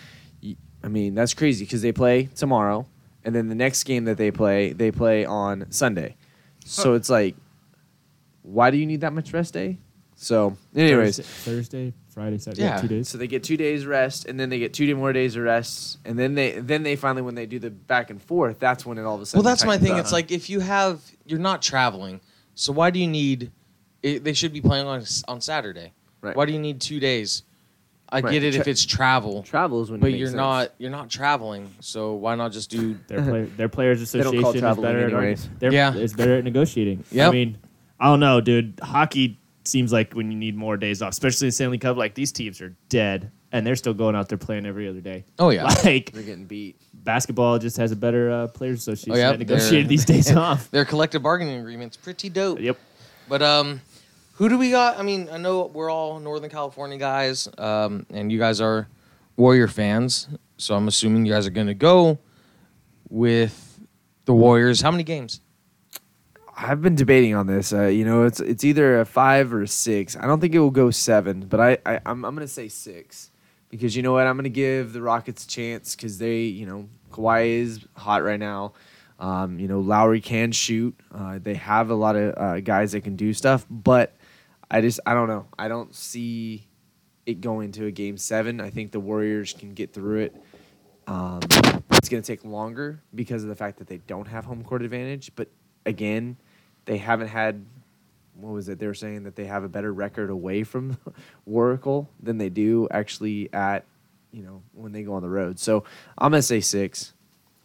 [0.83, 2.87] I mean, that's crazy because they play tomorrow,
[3.25, 6.17] and then the next game that they play, they play on Sunday.
[6.65, 7.37] So it's like,
[8.43, 9.79] why do you need that much rest day?
[10.25, 12.81] So, anyways, Thursday, Thursday, Friday, Saturday, Yeah.
[12.81, 13.09] two days.
[13.11, 15.43] so they get two days rest, and then they get two day- more days of
[15.43, 18.87] rest, and then they then they finally when they do the back and forth, that's
[18.87, 19.93] when it all of a well, that's my tightens thing.
[19.99, 20.01] up.
[20.01, 22.21] It's like if you have you're not traveling,
[22.55, 23.51] so why do you need?
[24.03, 25.93] It, they should be playing on on Saturday.
[26.23, 26.35] Right.
[26.37, 27.43] Why do you need two days?
[28.11, 28.33] I Right.
[28.33, 30.37] get it if it's travel, travel is when, it but makes you're sense.
[30.37, 31.69] not you're not traveling.
[31.81, 32.97] So why not just do?
[33.09, 34.99] their play, their players association is better.
[35.07, 35.49] At anyways.
[35.61, 35.95] argu- Yeah.
[35.95, 37.05] is better at negotiating.
[37.19, 37.59] I mean,
[38.01, 38.79] I don't know, dude.
[38.83, 41.97] Hockey seems like when you need more days off, especially in Stanley Cup.
[41.97, 45.25] Like these teams are dead, and they're still going out there playing every other day.
[45.39, 46.81] Oh yeah, Like They're getting beat.
[46.93, 50.31] basketball just has a better uh, players association Oh, yeah, that negotiated they're- these days
[50.37, 50.71] off.
[50.71, 52.61] their collective bargaining agreement's pretty dope.
[52.61, 52.77] Yep.
[53.29, 53.81] But um,
[54.35, 54.99] who do we got?
[54.99, 58.89] I mean, I know we're all Northern California guys, um, and you guys are
[59.37, 62.19] Warrior fans, so I'm assuming you guys are going to go
[63.09, 63.81] with
[64.27, 64.81] the Warriors.
[64.81, 65.41] How many games?
[66.57, 67.73] I've been debating on this.
[67.73, 70.17] Uh, you know, it's it's either a five or a six.
[70.17, 73.31] I don't think it will go seven, but I, I I'm I'm gonna say six
[73.71, 74.27] because you know what?
[74.27, 78.39] I'm gonna give the Rockets a chance because they, you know, Kawhi is hot right
[78.39, 78.73] now.
[79.19, 80.95] Um, you know, Lowry can shoot.
[81.13, 84.17] Uh, they have a lot of uh, guys that can do stuff, but
[84.71, 85.47] I just I don't know.
[85.59, 86.69] I don't see
[87.27, 88.61] it going to a game seven.
[88.61, 90.37] I think the Warriors can get through it.
[91.07, 91.41] Um,
[91.93, 94.83] it's going to take longer because of the fact that they don't have home court
[94.83, 95.33] advantage.
[95.35, 95.49] But
[95.87, 96.37] again,
[96.87, 97.65] they haven't had
[98.37, 98.79] what was it?
[98.81, 100.97] They were saying that they have a better record away from
[101.47, 103.85] Oracle than they do actually at
[104.33, 105.59] you know when they go on the road.
[105.59, 105.85] So
[106.19, 107.13] I'm gonna say six.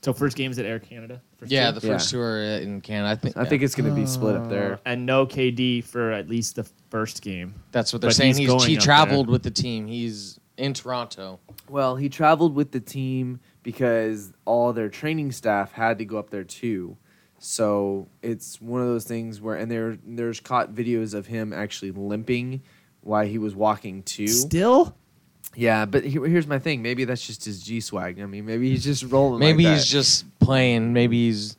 [0.01, 1.21] So first game's at Air Canada.
[1.37, 1.79] First Yeah, two?
[1.79, 3.09] the first two are uh, in Canada.
[3.11, 3.35] I think.
[3.37, 4.79] I think it's gonna be split up Uh, there.
[4.85, 7.53] and no KD for at least the first game.
[7.71, 8.35] that's what they're but saying.
[8.35, 9.31] he's He's, he traveled there.
[9.33, 9.87] with the team.
[9.87, 11.39] He's in Toronto.
[11.67, 16.29] Well, he traveled with the team because all their training staff had to go up
[16.29, 16.95] there too.
[17.39, 21.91] So it's one of those things where, and there there's caught videos of him actually
[21.91, 22.61] limping
[23.01, 24.27] while he was walking too.
[24.27, 24.95] Still,
[25.55, 26.81] Yeah, but here, here's my thing.
[26.81, 28.19] Maybe that's just his G swag.
[28.19, 29.39] I mean, maybe he's just rolling.
[29.39, 29.91] Maybe like he's that.
[29.91, 30.91] just playing.
[30.93, 31.55] Maybe he's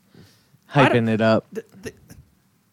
[0.70, 1.46] hyping it up.
[1.54, 1.94] th- th-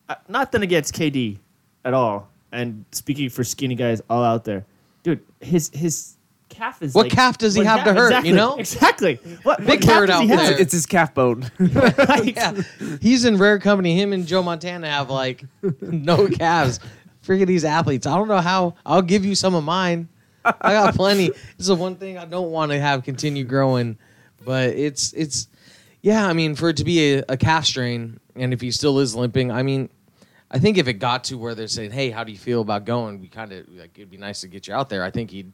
[0.09, 1.39] uh, nothing against KD
[1.85, 2.29] at all.
[2.51, 4.65] And speaking for skinny guys all out there,
[5.03, 6.16] dude, his his
[6.57, 8.55] calf is What like- calf does he what have to hurt, Exactly, you know?
[8.57, 9.15] exactly.
[9.43, 10.59] What Big what calf bird out there.
[10.59, 11.49] it's his calf bone.
[11.59, 12.61] Like, yeah,
[13.01, 13.99] he's in rare company.
[13.99, 15.43] Him and Joe Montana have like
[15.81, 16.79] no calves.
[17.25, 18.07] Freaking these athletes.
[18.07, 18.75] I don't know how.
[18.85, 20.07] I'll give you some of mine.
[20.45, 21.27] I got plenty.
[21.27, 23.97] This is the one thing I don't want to have continue growing,
[24.45, 25.49] but it's it's
[26.01, 26.25] yeah.
[26.25, 29.13] I mean, for it to be a, a calf strain, and if he still is
[29.13, 29.89] limping, I mean,
[30.49, 32.85] I think if it got to where they're saying, "Hey, how do you feel about
[32.85, 35.03] going?" We kind of like it'd be nice to get you out there.
[35.03, 35.51] I think he'd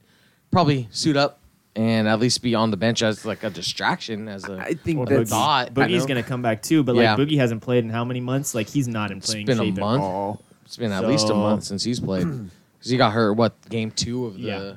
[0.54, 1.40] probably suit up
[1.76, 5.00] and at least be on the bench as like a distraction, as a I think
[5.00, 5.74] Or that's thought.
[5.74, 6.08] Boogie's know?
[6.08, 7.16] gonna come back too, but Yeah.
[7.16, 8.54] like Boogie hasn't played in how many months?
[8.56, 10.02] Like he's not in It's playing been a shape month.
[10.02, 10.42] at all.
[10.66, 12.26] It's been at least a So- month since he's played
[12.78, 13.34] because he got hurt.
[13.34, 14.72] What game two of the Yeah.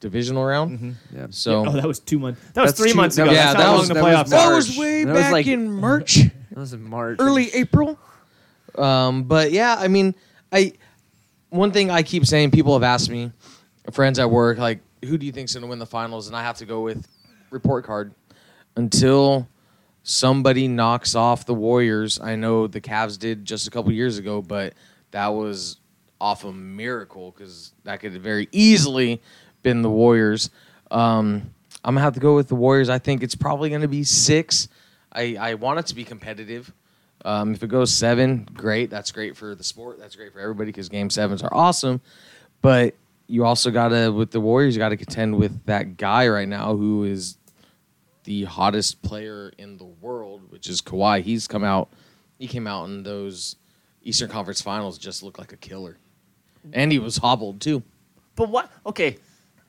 [0.00, 0.78] divisional round?
[0.78, 0.94] Mhm.
[1.14, 1.26] Yeah.
[1.30, 2.40] So oh, that was two months.
[2.54, 3.30] That was That's three two- months that ago.
[3.30, 4.40] was- Yeah, That's that how long was- the that was playoffs March.
[4.42, 4.48] are.
[4.50, 6.14] that was way That was back like- in March,
[6.50, 7.16] That was in March.
[7.20, 7.98] early April.
[8.76, 10.14] Um, but yeah, I mean,
[10.52, 10.72] I
[11.50, 12.50] one thing I keep saying.
[12.52, 13.32] People have asked me,
[13.92, 16.26] friends at work, like, who do you think's going to win the finals?
[16.26, 17.06] And I have to go with
[17.50, 18.12] report card
[18.76, 19.48] until
[20.02, 22.20] somebody knocks off the Warriors.
[22.20, 24.74] I know the Cavs did just a couple years ago, but
[25.10, 25.78] that was
[26.20, 29.20] off a miracle because that could have very easily
[29.62, 30.50] been the Warriors.
[30.90, 32.88] Um, I'm gonna have to go with the Warriors.
[32.88, 34.68] I think it's probably gonna be six.
[35.12, 36.72] I, I want it to be competitive.
[37.24, 38.90] Um, if it goes seven, great.
[38.90, 39.98] That's great for the sport.
[39.98, 42.00] That's great for everybody because game sevens are awesome.
[42.62, 42.94] But
[43.28, 47.04] you also gotta with the Warriors, you gotta contend with that guy right now who
[47.04, 47.36] is
[48.24, 51.22] the hottest player in the world, which is Kawhi.
[51.22, 51.90] He's come out.
[52.38, 53.56] He came out in those
[54.02, 55.98] Eastern Conference Finals, just looked like a killer,
[56.72, 57.82] and he was hobbled too.
[58.34, 58.70] But what?
[58.86, 59.18] Okay,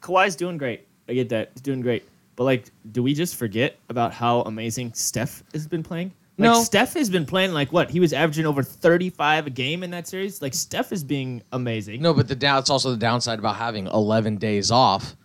[0.01, 0.87] Kawhi's doing great.
[1.07, 1.51] I get that.
[1.53, 2.07] He's doing great.
[2.35, 6.13] But like, do we just forget about how amazing Steph has been playing?
[6.39, 6.63] Like, No.
[6.63, 7.89] Steph has been playing like what?
[7.89, 10.41] He was averaging over 35 a game in that series.
[10.41, 12.01] Like Steph is being amazing.
[12.01, 12.59] No, but the down.
[12.59, 15.17] It's also the downside about having 11 days off.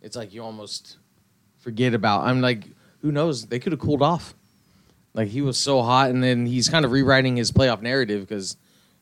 [0.00, 0.98] It's like you almost
[1.58, 2.22] forget about.
[2.22, 2.64] I'm like,
[3.02, 3.46] who knows?
[3.46, 4.34] They could have cooled off.
[5.12, 8.56] Like he was so hot, and then he's kind of rewriting his playoff narrative because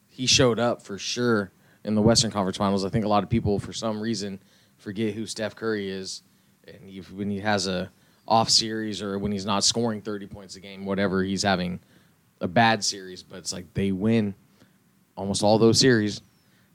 [0.06, 1.52] he showed up for sure
[1.84, 2.82] in the Western Conference Finals.
[2.84, 4.40] I think a lot of people, for some reason,
[4.78, 6.22] forget who Steph Curry is,
[6.66, 7.90] and when he has a
[8.28, 11.80] off series or when he's not scoring 30 points a game, whatever, he's having
[12.40, 13.22] a bad series.
[13.22, 14.34] But it's like they win
[15.16, 16.20] almost all those series.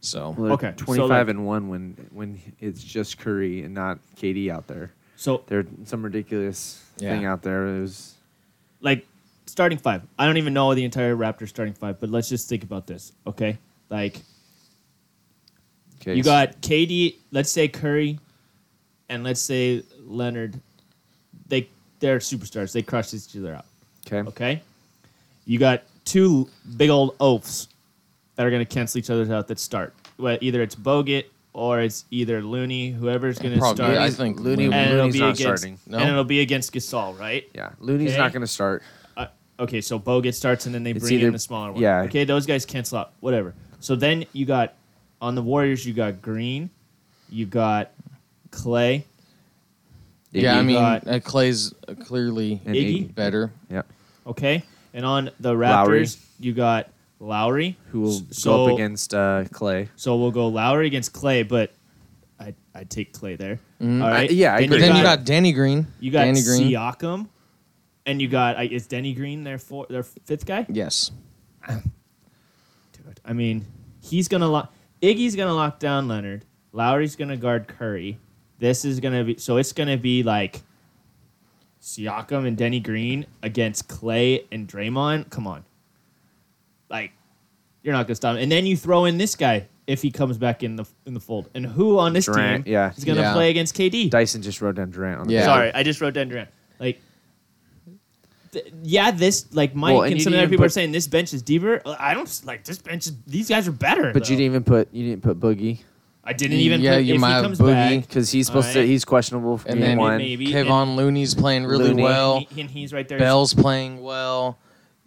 [0.02, 3.74] So Well, they're Okay, so, 25 like- and one when when it's just Curry and
[3.74, 4.92] not KD out there.
[5.16, 7.16] So There's some ridiculous Yeah.
[7.16, 7.68] thing out there.
[7.78, 8.16] It was
[8.82, 9.08] like
[9.46, 10.02] starting five.
[10.20, 13.14] I don't even know the entire Raptors starting five, but let's just think about this,
[13.28, 13.58] okay?
[13.90, 14.20] Like
[16.02, 16.16] okay.
[16.16, 18.20] you got KD, let's say Curry,
[19.08, 20.60] and let's say Leonard.
[21.48, 21.68] They
[22.00, 22.72] they're superstars.
[22.74, 23.66] They crush each other out.
[24.08, 24.28] okay.
[24.30, 24.62] Okay,
[25.46, 27.68] you got two big old oafs
[28.36, 29.94] that are going to cancel each other out that start.
[30.18, 33.98] Well, either it's Bogut or it's either Looney, whoever's going to Probably, start.
[33.98, 35.80] I think Looney- Looney- and it'll Looney's be not against, starting.
[35.86, 35.98] No?
[36.00, 37.48] and it'll be against Gasol, right?
[37.54, 38.18] Yeah, Looney's Okay.
[38.18, 38.82] not going to start.
[39.16, 39.28] Uh,
[39.60, 41.82] okay, so Bogut starts and then they It's bring either- in the smaller one.
[41.82, 42.02] yeah.
[42.04, 43.12] Okay, those guys cancel out.
[43.20, 43.54] Whatever.
[43.82, 44.74] So then you got
[45.22, 46.70] on the Warriors, you got Green,
[47.30, 47.92] you got
[48.52, 49.06] Clay.
[50.42, 53.14] Yeah, I mean, got- uh, Clay's uh, clearly And Iggy?
[53.14, 53.52] better.
[53.70, 53.84] Yeah,
[54.26, 56.08] Okay, and on the Raptors, Lowry.
[56.40, 59.90] you got Lowry, who will S- go so, up against uh, Clay?
[59.96, 61.72] So we'll go Lowry against Clay, but
[62.40, 63.60] I I take Clay there.
[63.82, 64.02] Mhm.
[64.04, 64.30] All right.
[64.30, 64.78] I- yeah, I then agree.
[64.78, 65.88] You then you got, got Danny Green.
[66.00, 66.70] you got Danny Green.
[66.72, 67.28] Siakam,
[68.06, 70.66] and you got I- is Denny Green their four their fifth guy?
[70.70, 71.12] Yes.
[71.68, 73.66] Dude, I mean,
[74.02, 74.74] he's gonna lock.
[75.02, 76.46] Iggy's gonna lock down Leonard.
[76.72, 78.18] Lowry's gonna guard Curry.
[78.64, 79.58] This is gonna be so.
[79.58, 80.62] It's gonna be like
[81.82, 85.30] Siakam and Denny Green against Clay and Draymond.
[85.30, 85.66] Come on,
[86.90, 87.12] like
[87.82, 88.38] you're not gonna stop.
[88.38, 88.44] him.
[88.44, 91.20] And then you throw in this guy if he comes back in the in the
[91.20, 91.50] fold.
[91.54, 92.94] And who on this Durant, team yeah.
[92.96, 93.34] is gonna Yeah.
[93.34, 94.10] play against KD?
[94.10, 95.44] Dyson just wrote down Durant on the Yeah.
[95.44, 96.48] Sorry, I just wrote down Durant.
[96.80, 97.02] Like,
[98.82, 101.08] yeah, this like Mike Well, and and some didn't other even people are saying this
[101.08, 101.82] bench is deeper.
[102.00, 103.08] I don't like this bench.
[103.08, 104.14] Is, these guys are better.
[104.14, 105.80] But you didn't even put you didn't put Boogie
[106.24, 106.82] I didn't even.
[106.82, 107.74] Yeah, put, you if might he have comes Boogie.
[108.00, 108.90] back, because he's supposed to Alright.
[108.90, 110.18] he's questionable for And game then one.
[110.18, 112.04] maybe- Kevon Looney's playing really Looney.
[112.04, 112.38] well.
[112.38, 113.20] and, he- and he's right there.
[113.20, 114.58] Bell's playing well.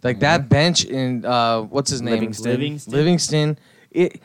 [0.02, 2.14] Like that bench in uh, what's his name?
[2.14, 2.50] Livingston.
[2.52, 2.92] Livingston.
[2.92, 3.58] Livingston.
[3.90, 4.20] It.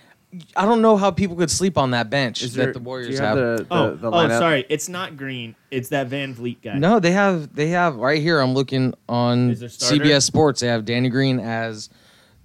[0.56, 2.86] I don't know how people could sleep on that bench Is that there- the do
[2.86, 3.38] Warriors you have.
[3.38, 3.58] have.
[3.58, 4.38] the, the, Oh, the oh, lineup?
[4.40, 5.56] sorry, it's not Green.
[5.72, 6.78] It's that VanVleet guy.
[6.78, 8.40] No, they have they have right here.
[8.40, 9.96] I'm looking on Is there starter?
[10.04, 10.60] CBS Sports.
[10.62, 11.90] They have Danny Green as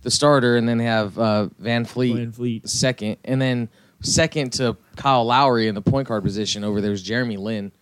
[0.03, 2.69] the starter, and then they have uh, VanVleet Van Vliet.
[2.69, 3.69] second, and then
[4.07, 6.65] second to Kyle Lowry in the point guard position.
[6.65, 7.73] Over there's Jeremy Lin,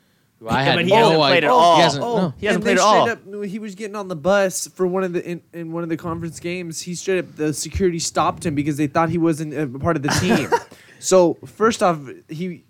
[0.41, 1.27] who I Yeah, had but he no hasn't idea.
[1.29, 1.77] played at all.
[1.77, 2.35] He hasn't, Oh, no.
[2.39, 3.09] He hasn't played at all.
[3.09, 5.89] Up, he was getting on the bus for one of the in, in one of
[5.89, 6.81] the conference games.
[6.83, 10.03] He straight up the security stopped him because they thought he wasn't a part of
[10.03, 10.49] the team.
[10.99, 12.65] so first off, he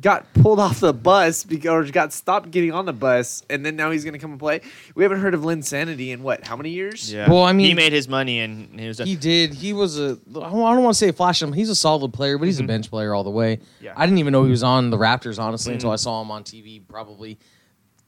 [0.00, 3.76] got pulled off the bus because or got stopped getting on the bus, and then
[3.76, 4.60] now he's gonna come and play.
[4.94, 6.46] We haven't heard of Linsanity in what?
[6.46, 7.12] How many years?
[7.12, 7.30] Yeah.
[7.30, 8.98] Well, I mean- he made his money and he was.
[8.98, 9.54] He did.
[9.54, 10.18] He was a.
[10.36, 11.52] I don't want to say a flash him.
[11.52, 12.68] He's a solid player, but he's a mm-hmm.
[12.68, 13.60] bench player all the way.
[13.80, 13.94] Yeah.
[13.96, 15.94] I didn't even know he was on the Raptors honestly until mm-hmm.
[15.94, 16.82] I saw him on TV.
[16.86, 17.38] Probably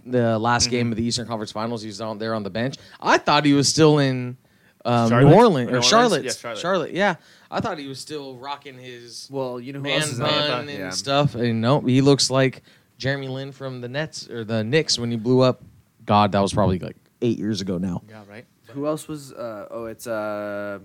[0.04, 0.70] the last mm-hmm.
[0.70, 1.82] game of the Eastern Conference Finals.
[1.82, 2.76] He was on there on the bench.
[3.00, 4.36] I thought he was still in
[4.84, 5.86] um, New Orleans New or Orleans?
[5.86, 6.24] Charlotte.
[6.24, 6.60] Yeah, Charlotte.
[6.60, 6.92] Charlotte.
[6.92, 7.14] Yeah,
[7.50, 10.68] I thought he was still rocking his Well, you know who man else is bun
[10.68, 10.90] and Yeah.
[10.90, 11.34] stuff.
[11.34, 12.62] And no, he looks like
[12.98, 15.62] Jeremy Lin from the Nets or the Knicks when he blew up.
[16.06, 18.02] God, that was probably like eight years ago now.
[18.08, 18.44] Yeah, right.
[18.68, 19.32] Who else was?
[19.32, 20.78] Uh, oh, it's uh.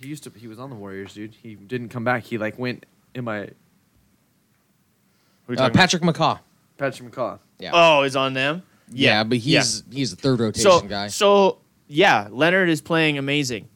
[0.00, 0.32] He used to.
[0.34, 1.34] He was on the Warriors, dude.
[1.34, 2.24] He didn't come back.
[2.24, 3.46] He like went in my Who
[5.52, 5.74] you Uh, talking about?
[5.74, 6.38] Patrick McCaw.
[6.78, 7.38] Patrick McCaw.
[7.58, 7.70] Yeah.
[7.74, 8.62] Oh, is on them.
[8.90, 11.08] Yeah, but he's he's a third rotation so guy.
[11.08, 13.68] so yeah, Leonard is playing amazing.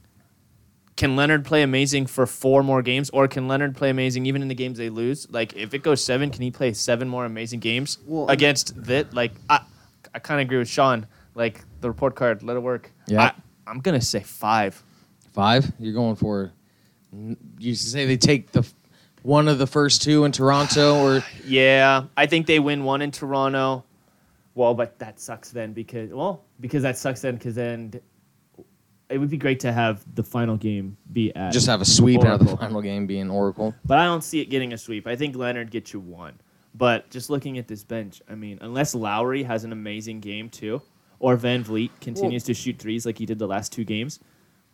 [0.97, 4.49] Can Leonard play amazing for four more games, or can Leonard play amazing even in
[4.49, 5.31] the games they lose?
[5.31, 9.13] Like, if it goes seven, can he play seven more amazing games Well, against that?
[9.13, 9.61] Like, I,
[10.15, 11.07] I kind of agree with Sean.
[11.35, 12.91] Like the report card, let it work.
[13.07, 13.25] Yeah.
[13.25, 13.33] I,
[13.67, 14.83] I'm gonna say five.
[15.35, 15.71] Five.
[15.79, 16.53] You're going for.
[17.59, 18.67] You say they take the
[19.23, 23.11] one of the first two in Toronto, or Yeah, I think they win one in
[23.11, 23.85] Toronto.
[24.55, 28.01] Well, but that sucks then because well because that sucks then because then
[29.09, 32.25] it would be great to have the final game be at just have a sweep
[32.25, 33.75] out of the final game being Oracle.
[33.85, 35.07] But I don't see it getting a sweep.
[35.07, 36.41] I think Leonard gets you one.
[36.75, 40.83] But just looking at this bench, I mean, unless Lowry has an amazing game too,
[41.19, 44.21] or VanVleet continues to shoot threes like he did the last two games,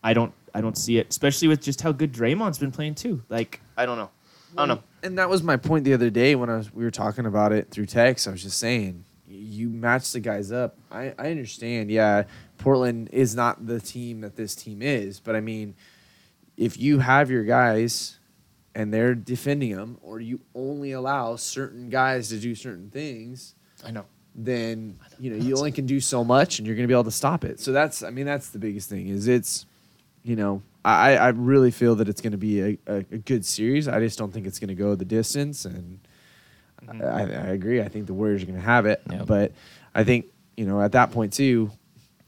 [0.03, 1.09] I don't I don't see it.
[1.11, 3.23] Especially with just how good Draymond's been playing too.
[3.29, 4.11] Like I don't know.
[4.57, 4.83] I don't know.
[5.03, 7.53] And that was my point the other day when I was we were talking about
[7.53, 8.27] it through text.
[8.27, 10.77] I was just saying you match the guys up.
[10.91, 11.91] I, I understand.
[11.91, 12.25] Yeah,
[12.63, 15.75] Portland is not the team that this team is, but I mean,
[16.57, 18.19] if you have your guys
[18.75, 23.91] and they're defending them, or you only allow certain guys to do certain things, I
[23.91, 24.05] know.
[24.35, 27.05] then you know you only can do so much, and you're going to be able
[27.05, 27.61] to stop it.
[27.61, 29.67] So that's I mean that's the biggest thing is it's
[30.23, 33.45] you know I I really feel that it's going to be a, a, a good
[33.45, 33.89] series.
[33.89, 35.99] I just don't think it's going to go the distance, and
[36.83, 37.03] mm-hmm.
[37.03, 37.83] I, I agree.
[37.83, 39.25] I think the Warriors are going to have it, Yeah.
[39.27, 39.53] but
[39.95, 41.71] I think you know at that point too,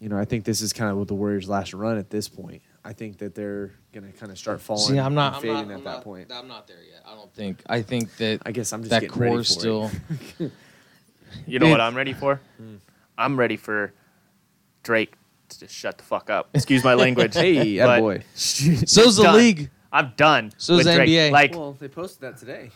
[0.05, 2.29] you know I think this is kind of what the Warriors' last run at this
[2.29, 2.61] point.
[2.85, 4.85] I think that they're going to kind of start falling.
[4.93, 5.29] See, I'm not.
[5.29, 6.31] and I'm fading not, at I'm that not- point.
[6.31, 7.01] I'm not there yet.
[7.07, 7.63] I don't think.
[7.67, 9.47] I think that I guess I'm just that getting ready core for it.
[9.47, 9.91] still.
[11.47, 12.41] You know It- what I'm ready for?
[12.59, 12.77] Hmm.
[13.19, 13.93] I'm ready for
[14.85, 15.15] Drake
[15.49, 16.49] to just shut the fuck up.
[16.55, 17.35] Excuse my language.
[17.45, 18.23] Hey, but- boy.
[18.35, 19.37] So's the Done.
[19.37, 19.71] league.
[19.93, 20.53] I'm done.
[20.59, 21.09] So's with the Drake.
[21.09, 21.31] NBA.
[21.33, 22.71] Like, Well, they posted that today.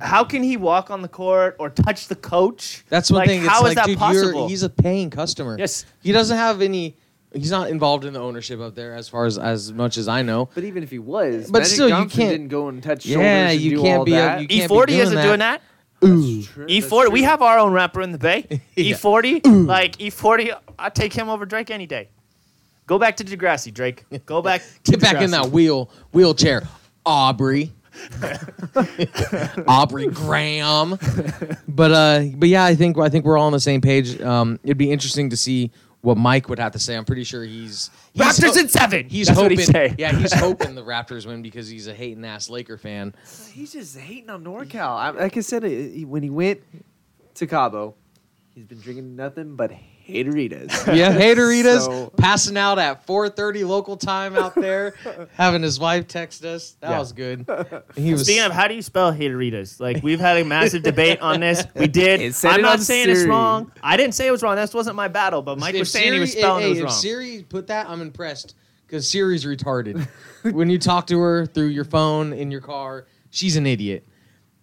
[0.00, 2.84] How can he walk on the court or touch the coach?
[2.88, 3.40] That's one like, thing.
[3.40, 4.48] It's How is like, that dude, possible?
[4.48, 5.56] He's a paying customer.
[5.58, 5.84] Yes.
[6.02, 6.96] He doesn't have any.
[7.32, 10.22] He's not involved in the ownership up there, as far as as much as I
[10.22, 10.48] know.
[10.54, 13.22] But even if he was, But Magic still, you can't- didn't go and touch shoulders.
[13.22, 14.40] Yeah, and you do can't all be a- that.
[14.40, 15.22] you can't be E40 doing isn't that.
[15.22, 15.62] doing that.
[16.00, 16.46] That's
[16.86, 18.46] E40, we have our own rapper in the Bay.
[18.76, 18.94] Yeah.
[18.94, 22.08] E40, like E40, I take him over Drake any day.
[22.86, 24.04] Go back to Degrassi, Drake.
[24.24, 24.62] Go back.
[24.84, 26.66] To Get back in that wheel wheelchair,
[27.04, 27.72] Aubrey.
[29.68, 30.98] Aubrey Graham.
[31.66, 34.20] But uh, but yeah, I think I think we're all on the same page.
[34.20, 36.96] Um, it'd be interesting to see what Mike would have to say.
[36.96, 39.08] I'm pretty sure he's, he's Raptors ho- in seven.
[39.08, 39.94] He's That's what hoping, he'd say.
[39.98, 43.14] yeah, he's hoping the Raptors win because he's a hating ass Laker fan.
[43.52, 44.96] He's just hating on NorCal.
[44.96, 45.62] I, like I said,
[46.06, 46.60] when he went
[47.34, 47.94] to Cabo,
[48.54, 49.72] he's been drinking nothing but
[50.08, 50.86] hateritas.
[50.96, 54.94] Yeah, Hateritas So- passing out at 4:30 local time out there,
[55.34, 56.76] having his wife text us.
[56.80, 56.98] That Yeah.
[56.98, 57.46] was good.
[57.94, 59.78] He was Speaking of, how do you spell hateritas?
[59.80, 61.64] Like we've had a massive debate on this.
[61.74, 62.20] We did.
[62.20, 63.70] It said I'm it not on saying it's wrong.
[63.82, 64.56] I didn't say it was wrong.
[64.56, 65.42] That wasn't my battle.
[65.42, 66.92] But Mike if was saying he was Siri- spelling hey, it was if wrong.
[66.94, 68.54] Siri put that, I'm impressed
[68.86, 70.08] because Siri's retarded.
[70.42, 74.06] when you talk to her through your phone in your car, she's an idiot,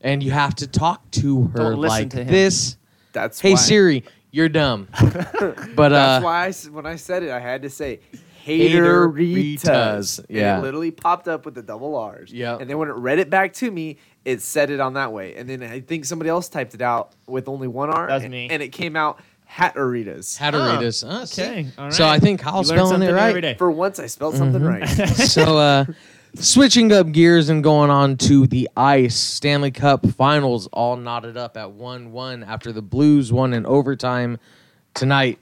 [0.02, 2.28] and you have to talk to her Don't like to him.
[2.28, 2.78] this.
[3.14, 4.04] That's Hey why, Siri,
[4.36, 4.88] you're dumb.
[5.02, 8.00] but That's uh, why I s when I said it, I had to say
[8.46, 9.58] Hateritas.
[9.64, 10.20] hateritas.
[10.20, 10.60] And Yeah.
[10.60, 12.32] it literally popped up with the double R's.
[12.32, 12.58] Yeah.
[12.60, 15.36] And then when it read it back to me, it said it on that way.
[15.36, 18.08] And then I think somebody else typed it out with only one R.
[18.08, 18.48] That was and, me.
[18.52, 19.20] And it came out
[19.50, 20.38] hateritas.
[20.38, 21.04] Hateritas.
[21.08, 21.42] Uh, see?
[21.44, 22.08] okay, all So.
[22.08, 23.30] I think Kyle's You learn spelling it something right.
[23.30, 23.54] every day.
[23.56, 25.02] For once, I spelled something Mm-hmm.
[25.02, 25.10] right.
[25.36, 25.86] so uh
[26.36, 31.56] switching up gears and going on to the ice stanley cup finals all knotted up
[31.58, 34.38] at 1-1 after the blues won in overtime
[34.94, 35.40] tonight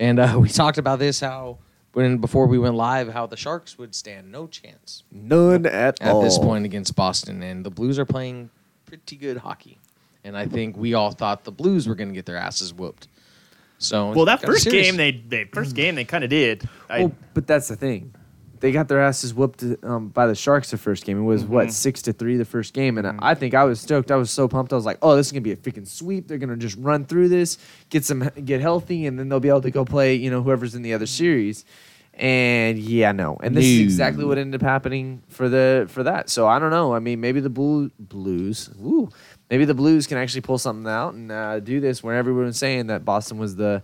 [0.00, 1.58] and uh, we talked about this how
[1.92, 6.12] when before we went live how the sharks would stand no chance None at, at
[6.12, 6.22] all.
[6.22, 8.50] this point against boston and the blues are playing
[8.86, 9.78] pretty good hockey
[10.24, 13.08] and i think we all thought the blues were going to get their asses whooped
[13.82, 14.86] so well, that got first series.
[14.86, 16.68] game, they, they first game they kind of did.
[16.88, 18.14] I, Well, but that's the thing.
[18.62, 21.18] They got their asses whooped um, by the Sharks the first game.
[21.18, 21.52] It was Mm-hmm.
[21.52, 24.10] what six to three the first game, and I I think I was stoked.
[24.10, 24.72] I was so pumped.
[24.72, 26.28] I was like, "Oh, this is gonna be a freaking sweep.
[26.28, 27.58] They're gonna just run through this,
[27.90, 30.14] get some, get healthy, and then they'll be able to go play.
[30.14, 31.64] You know, whoever's in the other series."
[32.14, 33.38] And yeah, no.
[33.42, 36.28] And this is exactly what ended up happening for the for that.
[36.30, 36.94] So I don't know.
[36.94, 38.70] I mean, maybe the blue blues.
[38.76, 39.08] Woo.
[39.50, 42.86] Maybe the Blues can actually pull something out and uh, do this where everyone's saying
[42.86, 43.82] that Boston was the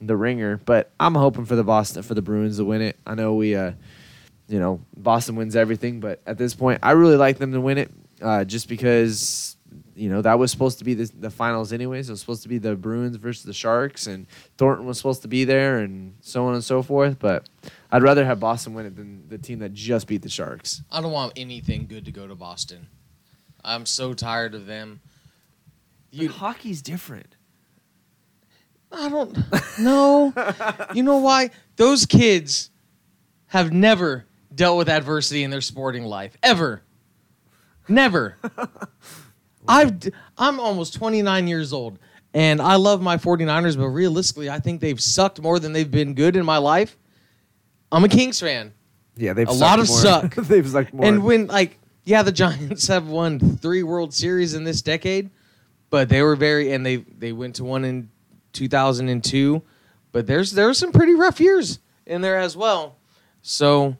[0.00, 0.60] the ringer.
[0.64, 2.96] But I'm hoping for the Boston for the Bruins to win it.
[3.06, 3.72] I know we, uh,
[4.48, 7.78] you know, Boston wins everything, but at this point, I really like them to win
[7.78, 7.90] it,
[8.22, 9.56] uh, just because
[9.94, 12.08] you know that was supposed to be the, the finals anyways.
[12.08, 15.28] It was supposed to be the Bruins versus the Sharks, and Thornton was supposed to
[15.28, 17.18] be there, and so on and so forth.
[17.18, 17.48] But
[17.92, 20.82] I'd rather have Boston win it than the team that just beat the Sharks.
[20.90, 22.88] I don't want anything good to go to Boston.
[23.64, 25.00] I'm so tired of them.
[26.10, 27.36] You, hockey's different.
[28.90, 29.36] I don't
[29.78, 30.32] know.
[30.94, 31.50] you know why?
[31.76, 32.70] Those kids
[33.48, 36.82] have never dealt with adversity in their sporting life ever.
[37.88, 38.36] Never.
[39.68, 41.98] I've d- I'm almost 29 years old
[42.34, 46.14] and I love my 49ers but realistically I think they've sucked more than they've been
[46.14, 46.96] good in my life.
[47.92, 48.72] I'm a Kings fan.
[49.16, 49.98] Yeah, they've A lot of more.
[49.98, 50.34] suck.
[50.36, 51.06] they've sucked more.
[51.06, 55.28] And when like yeah, the Giants have won three World Series in this decade,
[55.90, 58.08] but they were very and they they went to one in
[58.54, 59.62] 2002,
[60.12, 62.96] but there's there were some pretty rough years in there as well.
[63.42, 63.96] So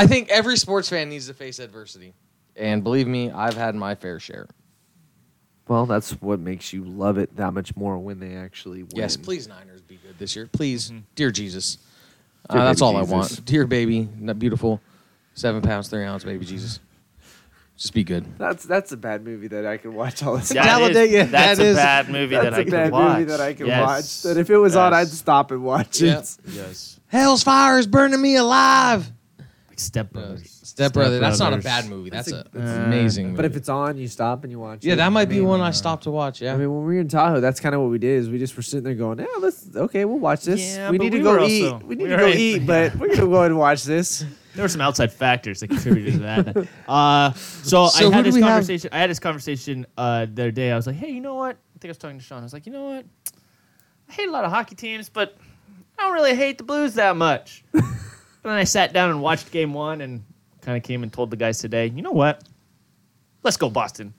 [0.00, 2.14] I think every sports fan needs to face adversity.
[2.56, 4.46] And believe me, I've had my fair share.
[5.68, 8.92] Well, that's what makes you love it that much more when they actually win.
[8.96, 10.48] Yes, please Niners be good this year.
[10.52, 11.78] Please, dear Jesus.
[12.48, 13.12] Uh, Dear that's baby all I Jesus.
[13.12, 13.44] want.
[13.44, 14.80] Dear baby, not beautiful,
[15.34, 16.80] seven pounds three ounce baby Jesus.
[17.76, 18.26] Just be good.
[18.38, 20.54] That's that's a bad movie that I can watch all the time.
[20.64, 22.92] That is- Talladega, that's that a is- bad movie That's that I a can bad
[22.92, 23.12] watch.
[23.18, 23.86] movie that I can Yes.
[23.86, 24.22] watch.
[24.22, 25.12] That if it was on, I'd Yes.
[25.12, 26.18] stop and watch Yep.
[26.18, 26.36] it.
[26.52, 26.98] Yes.
[27.06, 29.10] Hell's fire is burning me alive.
[29.80, 30.60] Like Step Brothers.
[30.62, 31.18] Step Brother.
[31.18, 31.64] That's not a Brothers.
[31.64, 32.10] bad movie.
[32.10, 33.34] That's, That's a, a- that's Uh, an amazing.
[33.34, 33.58] But if movie.
[33.60, 34.88] it's on, you stop and you watch it.
[34.88, 36.40] yeah, that might be I one I stopped to watch.
[36.42, 36.54] Yeah.
[36.54, 38.18] I mean, when we were in Tahoe, that's kind of what we did.
[38.18, 40.60] Is we just were sitting there going, "Yeah, let's okay, we'll watch this.
[40.60, 41.64] Yeah, we but need to we go were eat.
[41.64, 44.24] also- we need we to go right- eat, but we're gonna go and watch this."
[44.54, 46.68] There were some outside factors that contributed to that.
[46.88, 48.50] Uh, so, So who I had do this we have?
[48.50, 48.90] conversation.
[48.92, 50.72] I had this conversation uh, the other day.
[50.72, 52.40] I was like, "Hey, you know what?" I think I was talking to Sean.
[52.40, 53.04] I was like, "You know what?
[54.08, 55.36] I hate a lot of hockey teams, but
[55.98, 57.64] I don't really hate the Blues that much."
[58.42, 60.24] and then I sat down and watched Game One, and
[60.60, 62.44] kind of came and told the guys today, "You know what?
[63.42, 64.14] Let's go Boston.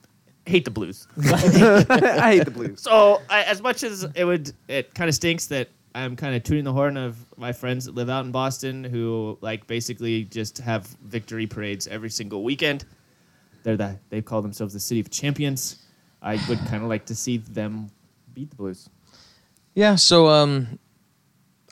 [0.46, 2.82] Hate the Blues." I hate the Blues.
[2.82, 6.42] So, I, as much as it would, it kind of stinks that I'm kind of
[6.42, 10.58] tooting the horn of my friends that live out in Boston who like basically just
[10.58, 12.84] have victory parades every single weekend.
[13.62, 15.76] They're the they call themselves the city of champions.
[16.22, 17.90] I would kind of like to see them
[18.32, 18.88] beat the Blues.
[19.74, 20.78] Yeah, so um,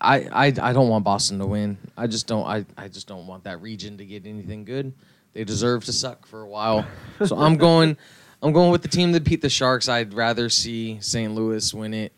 [0.00, 1.76] I, I I don't want Boston to win.
[1.96, 2.46] I just don't.
[2.46, 4.92] I, I just don't want that region to get anything good.
[5.32, 6.86] They deserve to suck for a while.
[7.24, 7.96] So I'm going.
[8.42, 9.88] I'm going with the team that beat the Sharks.
[9.88, 11.34] I'd rather see St.
[11.34, 12.12] Louis win it.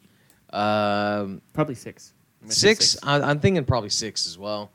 [0.53, 2.12] Um, Probably six.
[2.41, 2.97] I'm gonna say six.
[3.03, 4.70] I, I'm thinking probably six as well.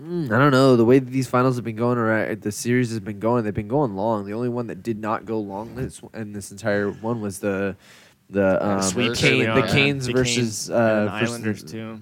[0.00, 2.90] Mm, I don't know the way that these finals have been going, or the series
[2.90, 3.44] has been going.
[3.44, 4.24] They've been going long.
[4.26, 7.76] The only one that did not go long this in this entire one was the
[8.30, 9.62] the um, sweep Kane, the.
[9.62, 12.00] Canes The versus Canes uh, and the versus- Islanders too.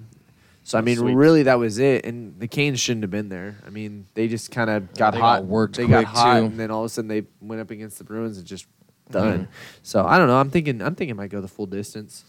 [0.65, 1.15] So I mean, Sweeps.
[1.17, 2.05] really, that was it.
[2.05, 3.57] And the Canes shouldn't have been there.
[3.67, 5.39] I mean, they just kind of got they hot.
[5.41, 6.45] got worked They got hot, too.
[6.45, 8.65] and then all of a sudden they went up against the Bruins and just
[9.11, 9.49] done.
[9.81, 10.37] So I don't know.
[10.39, 10.81] I'm thinking.
[10.81, 12.23] I'm thinking it might go the full distance.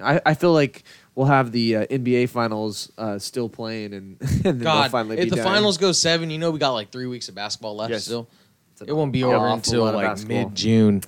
[0.00, 0.84] I, I feel like
[1.16, 5.36] we'll have the uh, NBA finals uh, still playing, and, and God, finally if the
[5.36, 5.44] done.
[5.44, 8.04] finals go seven, you know we got like three weeks of basketball left Yes.
[8.04, 8.28] still.
[8.86, 11.02] It won't be over until like mid June.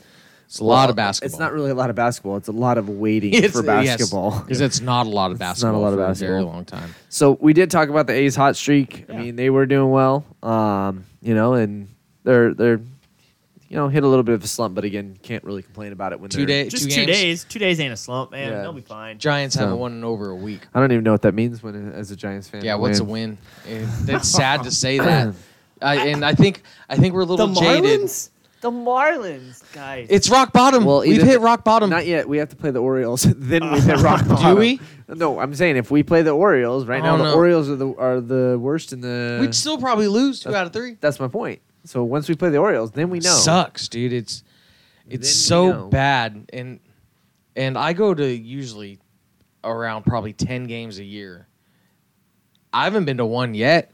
[0.51, 1.26] It's a lot of basketball.
[1.32, 2.36] It's not really a lot of basketball.
[2.36, 4.40] It's a lot of waiting It's- for basketball.
[4.40, 5.51] because it's not a lot of basketball.
[5.53, 6.92] It's not a lot of for a very long time.
[7.09, 9.05] So we did talk about the A's hot streak.
[9.09, 10.24] I mean, they were doing well.
[10.42, 11.86] Um, you know, and
[12.24, 12.80] they're they're
[13.68, 16.12] you know hit a little bit of a slump, but again, can't really complain about
[16.12, 16.64] it when Two they're.
[16.64, 17.44] days, Just two, two, days.
[17.44, 18.51] Two days ain't a slump, man.
[18.51, 18.62] Yeah.
[18.62, 19.18] They'll be fine.
[19.20, 20.62] Giants So- haven't won in over a week.
[20.74, 22.64] I don't even know what that means when as a Giants fan.
[22.64, 23.38] Yeah, to what's a win.
[23.68, 23.84] win?
[24.09, 25.32] Eh, It's sad to say that,
[25.80, 28.11] I, and I think I think we're a little jaded.
[28.61, 30.06] The Marlins, guys.
[30.11, 30.84] It's rock bottom.
[30.84, 31.88] Well, We've either- hit rock bottom.
[31.88, 32.28] Not yet.
[32.28, 33.22] We have to play the Orioles.
[33.36, 34.54] then we hit rock bottom.
[34.54, 34.80] Do we?
[35.08, 37.34] No, I'm saying if we play the Orioles right now, Oh, the no.
[37.34, 39.38] Orioles are the are the worst in the.
[39.40, 40.96] We'd still probably lose two out of three.
[41.00, 41.62] that's my point.
[41.84, 43.30] So once we play the Orioles, then we know.
[43.32, 44.12] Sucks, dude.
[44.12, 44.44] It's
[45.08, 45.88] it's Then we so know.
[45.88, 46.80] bad, and
[47.56, 48.98] and I go to usually
[49.64, 51.46] around probably ten games a year.
[52.74, 53.90] I haven't been to one yet.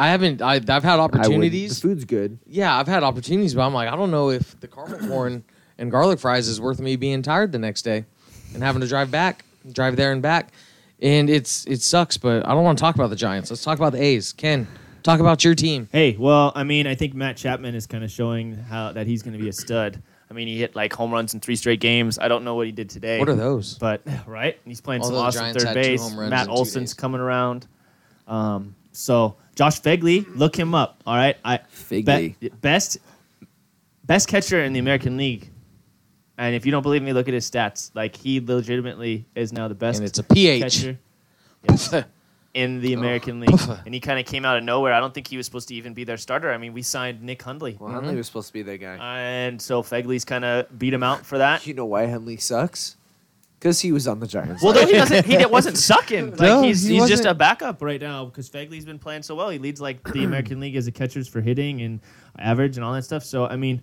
[0.00, 0.40] I haven't.
[0.40, 1.78] I, I've had opportunities.
[1.78, 2.38] The food's good.
[2.46, 5.44] Yeah, I've had opportunities, but I'm like, I don't know if the caramel corn
[5.76, 8.06] and garlic fries is worth me being tired the next day
[8.54, 10.52] and having to drive back, drive there and back.
[11.02, 13.50] And it's it sucks, but I don't want to talk about the Giants.
[13.50, 14.32] Let's talk about the A's.
[14.32, 14.66] Ken,
[15.02, 15.86] talk about your team.
[15.92, 19.22] Hey, well, I mean, I think Matt Chapman is kind of showing how that he's
[19.22, 20.02] going to be a stud.
[20.30, 22.18] I mean, he hit like home runs in three straight games.
[22.18, 23.18] I don't know what he did today.
[23.18, 23.76] What are those?
[23.76, 26.14] But right, he's playing some Although the awesome Giants third base.
[26.14, 27.66] Matt Olson's coming around.
[28.26, 31.02] Um, so Josh Phegley, look him up.
[31.06, 32.34] All right, I Phegley.
[32.40, 32.96] be- best
[34.04, 35.50] best catcher in the American League.
[36.38, 37.90] And if you don't believe me, look at his stats.
[37.92, 40.62] Like he legitimately is now the best And it's a PH.
[40.62, 40.98] catcher
[41.68, 41.94] yes,
[42.54, 43.60] in the American League.
[43.84, 44.94] And he kind of came out of nowhere.
[44.94, 46.50] I don't think he was supposed to even be their starter.
[46.50, 47.76] I mean, we signed Nick Hundley.
[47.78, 48.16] Well, Hundley mm-hmm.
[48.16, 48.96] was supposed to be that guy.
[48.96, 51.66] And so Phegley's kind of beat him out for that.
[51.66, 52.96] you know why Hundley sucks?
[53.60, 54.62] Because he was on the Giants.
[54.62, 55.26] Well, no, he doesn't.
[55.26, 56.30] He wasn't sucking.
[56.30, 59.34] Like No, he's, he he's just a backup right now because Phegley's been playing so
[59.34, 59.50] well.
[59.50, 62.00] He leads like the American League as a catchers for hitting and
[62.38, 63.22] average and all that stuff.
[63.22, 63.82] So I mean,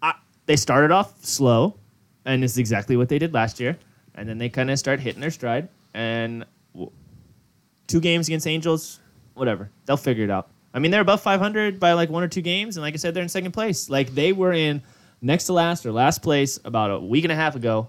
[0.00, 0.14] I,
[0.46, 1.76] they started off slow,
[2.24, 3.76] and it's exactly what they did last year.
[4.14, 5.68] And then they kind of start hitting their stride.
[5.92, 6.92] And w-
[7.88, 9.00] two games against Angels,
[9.34, 10.50] whatever, they'll figure it out.
[10.72, 13.12] I mean, they're above 500 by like one or two games, and like I said,
[13.12, 13.90] they're in second place.
[13.90, 14.82] Like they were in
[15.22, 17.88] next to last or last place about a week and a half ago,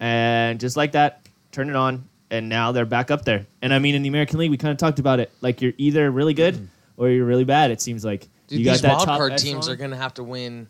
[0.00, 3.46] and just like that, turn it on, and now they're back up there.
[3.60, 5.30] And I mean, in the American League, we kind of talked about it.
[5.40, 7.70] Like you're either really good or you're really bad.
[7.70, 9.96] It seems like Dude, you got these that wild top card teams are going to
[9.96, 10.66] have to win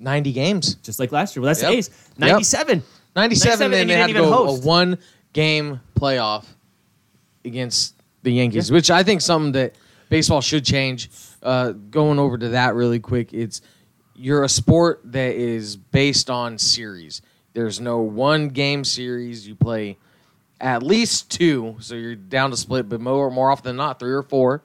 [0.00, 0.74] 90 games.
[0.76, 1.42] just like last year.
[1.42, 1.70] Well, that's Yep.
[1.72, 2.10] the A's.
[2.18, 2.82] 97.
[3.16, 4.64] 97, 97, and and they had to go host.
[4.64, 4.98] a one
[5.32, 6.44] game playoff
[7.44, 9.74] against the Yankees, which I think something that
[10.08, 11.10] baseball should change.
[11.42, 13.60] Uh, going over to that really quick, it's
[14.14, 17.22] you're a sport that is based on series.
[17.52, 19.46] There's no one game series.
[19.46, 19.98] You play
[20.60, 24.12] at least two, so you're down to split, but more more often than not, three
[24.12, 24.62] or four.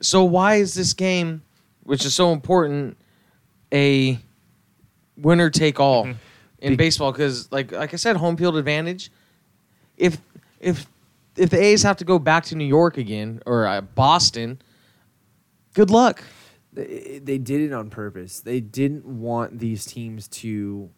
[0.00, 1.42] So why is this game,
[1.82, 2.96] which is so important,
[3.72, 4.18] a
[5.16, 6.08] winner take all
[6.58, 7.12] in baseball?
[7.12, 9.10] Because like like I said, home field advantage.
[9.96, 10.18] If
[10.58, 10.86] if
[11.36, 14.60] if the A's have to go back to New York again or uh, Boston,
[15.74, 16.22] good luck.
[16.72, 18.40] They, they did it on purpose.
[18.40, 20.90] They didn't want these teams to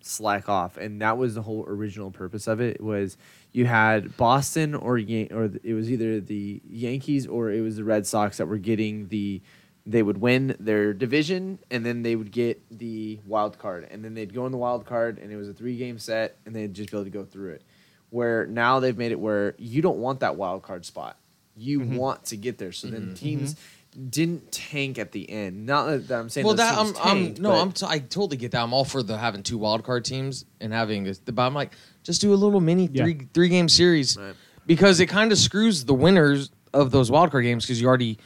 [0.00, 2.80] slack off, and that was the whole original purpose of it.
[2.80, 3.16] Was
[3.52, 7.84] you had Boston or Yan- or it was either the Yankees or it was the
[7.84, 9.42] Red Sox that were getting the.
[9.86, 14.12] They would win their division, and then they would get the wild card, and then
[14.12, 16.74] they'd go in the wild card, and it was a three game set, and they'd
[16.74, 17.62] just be able to go through it.
[18.10, 21.16] Where now they've made it where you don't want that wild card spot,
[21.56, 21.96] you mm-hmm.
[21.96, 22.72] want to get there.
[22.72, 23.14] So then mm-hmm.
[23.14, 23.62] teams mm-hmm.
[24.10, 25.66] Didn't tank at the end.
[25.66, 26.46] Not that- that I'm saying.
[26.46, 28.62] Well, that I'm, teams I'm tanked, no, but- I'm t- I totally get that.
[28.62, 31.72] I'm all for the having two wild card teams and having this, but I'm like,
[32.04, 33.02] just do a little mini Yeah.
[33.04, 34.34] three three game series Right.
[34.66, 38.18] because it kind of screws the winners of those wild card games because you already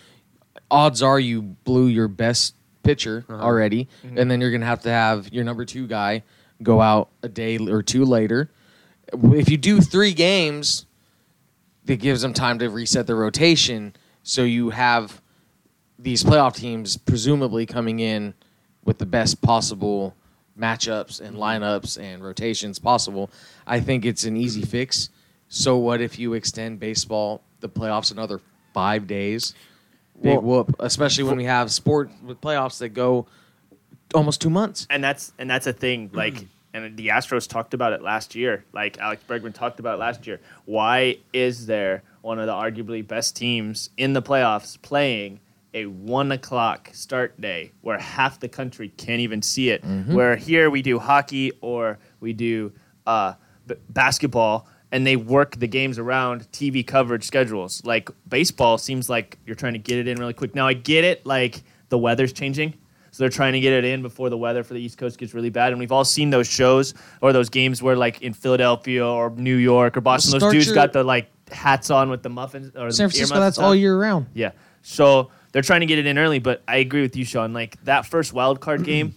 [0.71, 3.43] odds are you blew your best pitcher Uh-huh.
[3.43, 4.19] already, mm-hmm.
[4.19, 6.23] and then you're gonna have to have your number two guy
[6.63, 8.51] go out a day or two later.
[9.13, 10.85] If you do three games,
[11.87, 15.21] it gives them time to reset the rotation, so you have
[16.05, 18.35] these playoff teams presumably coming in
[18.85, 20.15] with the best possible
[20.59, 23.31] matchups and lineups and rotations possible.
[23.67, 25.09] I think it's an easy fix.
[25.49, 28.41] So what if you extend baseball the playoffs another
[28.75, 29.55] five days?
[30.21, 33.27] Big Well- whoop, especially when we have sport with playoffs that go
[34.15, 34.87] almost two months.
[34.91, 36.17] and that's and that's a thing mm.
[36.17, 39.99] like and the astros talked about it last year like alex bregman talked about it
[39.99, 45.41] last year why is there one of the arguably best teams in the playoffs playing
[45.75, 50.71] a one o'clock start day where half the country can't even see it where here
[50.71, 52.73] we do hockey or we do
[53.07, 53.35] uh,
[53.67, 59.37] b- basketball and they work the games around tv coverage schedules like baseball seems like
[59.47, 62.33] you're trying to get it in really quick now i get it like the weather's
[62.33, 62.73] changing
[63.11, 65.35] so they're trying to get it in before the weather for the East Coast gets
[65.35, 65.71] really bad.
[65.71, 69.55] And we've all seen those shows or those games where, like in Philadelphia or New
[69.55, 72.87] York or Boston, those dudes your- got the like hats on with the muffins or
[72.87, 74.27] the San Francisco, earmuffs that's all year round.
[74.35, 74.51] Yeah.
[74.83, 77.53] So they're trying to get it in early, but I agree with you, Sean.
[77.53, 78.87] Like that first wild card mm-hmm.
[78.87, 79.15] game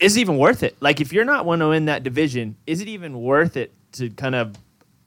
[0.00, 0.76] is even worth it.
[0.80, 4.10] Like if you're not want to win that division, is it even worth it to
[4.10, 4.56] kind of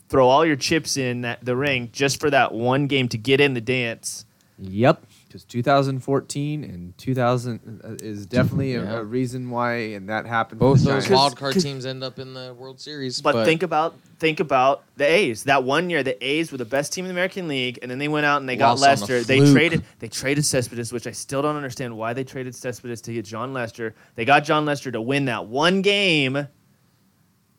[0.07, 3.41] throw all your chips in that the ring just for that one game to get
[3.41, 4.23] in the dance?
[4.57, 5.03] Yep.
[5.34, 8.97] Because 2014 and 2000 uh, is definitely a, Yeah.
[8.97, 10.59] a reason why, and that happened.
[10.59, 11.09] Both those Giants.
[11.09, 13.19] wild card teams end up in the World Series.
[13.19, 15.45] But, think about think about the A's.
[15.45, 17.97] That one year, the A's were the best team in the American League, and then
[17.97, 19.23] they went out and they got Lost on a Lester.
[19.23, 23.13] They traded they traded Cespedes, which I still don't understand why they traded Cespedes to
[23.13, 23.95] get Jon Lester.
[24.13, 26.47] They got Jon Lester to win that one game,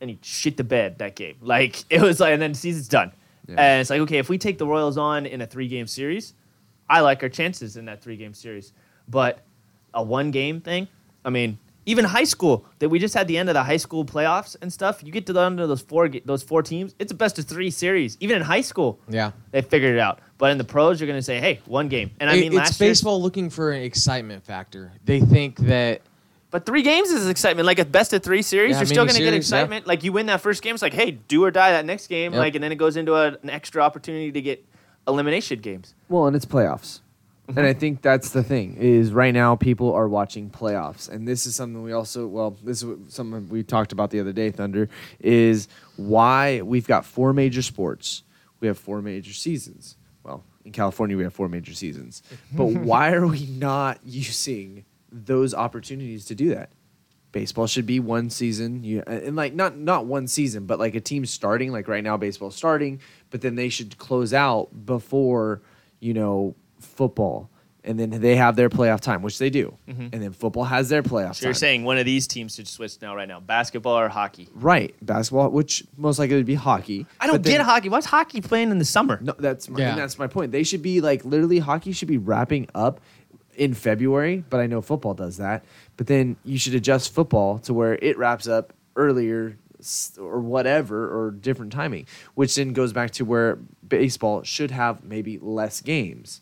[0.00, 1.38] and he shit the bed that game.
[1.40, 3.10] Like it was like, and then the season's done.
[3.48, 3.54] Yeah.
[3.58, 6.34] And it's like, okay, if we take the Royals on in a three game series,
[6.88, 8.72] I like our chances in that three game series.
[9.08, 9.40] But
[9.92, 10.88] a one game thing,
[11.24, 14.04] I mean, even high school that we just had the end of the high school
[14.04, 15.02] playoffs and stuff.
[15.04, 17.44] You get to the end of those four those four teams, it's a best of
[17.44, 18.16] three series.
[18.20, 19.32] Even in high school, yeah.
[19.50, 20.20] they figured it out.
[20.38, 22.10] But in the pros, you're going to say, hey, one game.
[22.20, 24.92] And I It- mean, it's last year, baseball looking for an excitement factor.
[25.04, 26.02] They think that
[26.50, 27.66] but three games is excitement.
[27.66, 29.56] Like a best of three series, Yeah, you're still going to get mini-series, yeah.
[29.58, 29.86] excitement.
[29.88, 32.32] Like you win that first game, it's like, hey, do or die that next game.
[32.32, 32.38] Yep.
[32.38, 34.64] Like, and then it goes into a, an extra opportunity to get
[35.06, 35.94] elimination games.
[36.08, 37.00] Well, and it's playoffs.
[37.48, 41.46] And I think that's the thing is right now people are watching playoffs, and this
[41.46, 44.50] is something we also well this is something we talked about the other day.
[44.50, 44.88] Thunder
[45.20, 48.22] is why we've got four major sports.
[48.60, 49.96] We have four major seasons.
[50.22, 55.54] Well, in California we have four major seasons, but why are we not using those
[55.54, 56.70] opportunities to do that?
[57.34, 61.00] baseball should be one season you and like not not one season but like a
[61.00, 63.00] team starting like right now baseball starting
[63.34, 65.60] but then they should close out before
[65.98, 67.50] you know football
[67.82, 70.02] and then they have their playoff time which they do mm-hmm.
[70.12, 72.94] and then football has their playoff So you're saying one of these teams should switch
[73.02, 74.48] now, right now, basketball or hockey?
[74.54, 77.88] right basketball which most likely would be hockey I don't but then- get hockey.
[77.88, 79.18] Why's hockey playing in the summer?
[79.20, 79.90] no that's my, Yeah.
[79.90, 83.00] and that's my point they should be like literally hockey should be wrapping up
[83.56, 85.64] in February, but I know football does that.
[85.96, 89.56] But then you should adjust football to where it wraps up earlier s-
[90.18, 93.56] or whatever or different timing, which then goes back to where
[93.86, 96.40] baseball should have maybe less games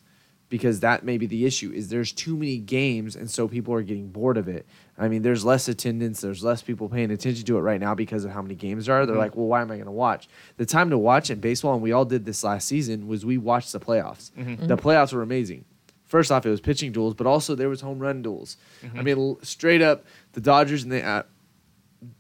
[0.53, 3.81] because that may be the issue is there's too many games and so people are
[3.81, 4.67] getting bored of it.
[4.99, 8.27] I mean, there's less attendance, there's less people paying attention to it right now because
[8.27, 9.07] of how many games there are.
[9.07, 9.23] They're mm-hmm.
[9.23, 10.29] like, "Well, why am I going to watch?"
[10.59, 13.39] The time to watch in baseball and we all did this last season was we
[13.39, 14.31] watched the playoffs.
[14.33, 14.51] Mm-hmm.
[14.51, 14.67] Mm-hmm.
[14.67, 15.65] The playoffs were amazing.
[16.05, 18.59] First off, it was pitching duels, but also there was home run duels.
[18.95, 21.23] I mean, l- straight up, the Dodgers and the uh,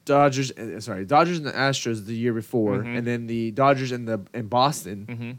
[0.04, 2.98] Dodgers, uh, sorry, Dodgers and the Astros the year before, Mhm.
[2.98, 5.36] and then the Dodgers and the and Boston Mhm.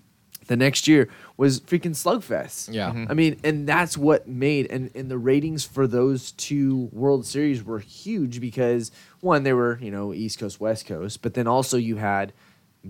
[0.47, 2.73] the next year was freaking slugfest.
[2.73, 2.91] Yeah.
[2.91, 3.07] Mhm.
[3.09, 7.63] I mean, and that's what made and and the ratings for those two World Series
[7.63, 8.91] were huge because
[9.21, 12.33] one, they were you know East Coast West Coast, but then also you had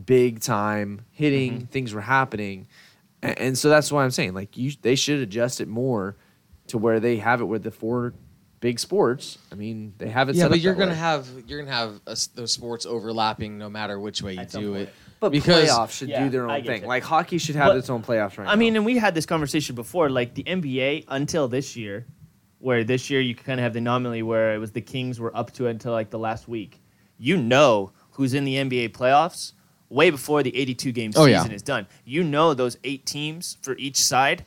[0.06, 2.66] big time hitting, things were happening,
[3.22, 6.16] and, and so that's why I'm saying like you they should adjust it more
[6.66, 8.14] to where they have it with the four
[8.64, 9.38] big sports.
[9.52, 10.36] I mean, they have it.
[10.36, 10.98] Yeah, set but up you're that gonna way.
[10.98, 14.76] have you're gonna have s- those sports overlapping no matter which way you At do
[14.76, 14.94] it.
[15.20, 16.82] But because- playoffs should Yeah, do their own thing.
[16.84, 16.88] you.
[16.88, 18.56] Like hockey should have But- its own playoffs right I now.
[18.56, 22.06] mean, and we had this conversation before, like the NBA until this year,
[22.60, 25.36] where this year you kind of have the anomaly where it was the Kings were
[25.36, 26.82] up to it until like the last week.
[27.18, 29.52] You know who's in the NBA playoffs
[29.90, 31.56] way before the 82 game Oh, season yeah.
[31.56, 31.86] is done.
[32.06, 34.46] You know those eight teams for each side.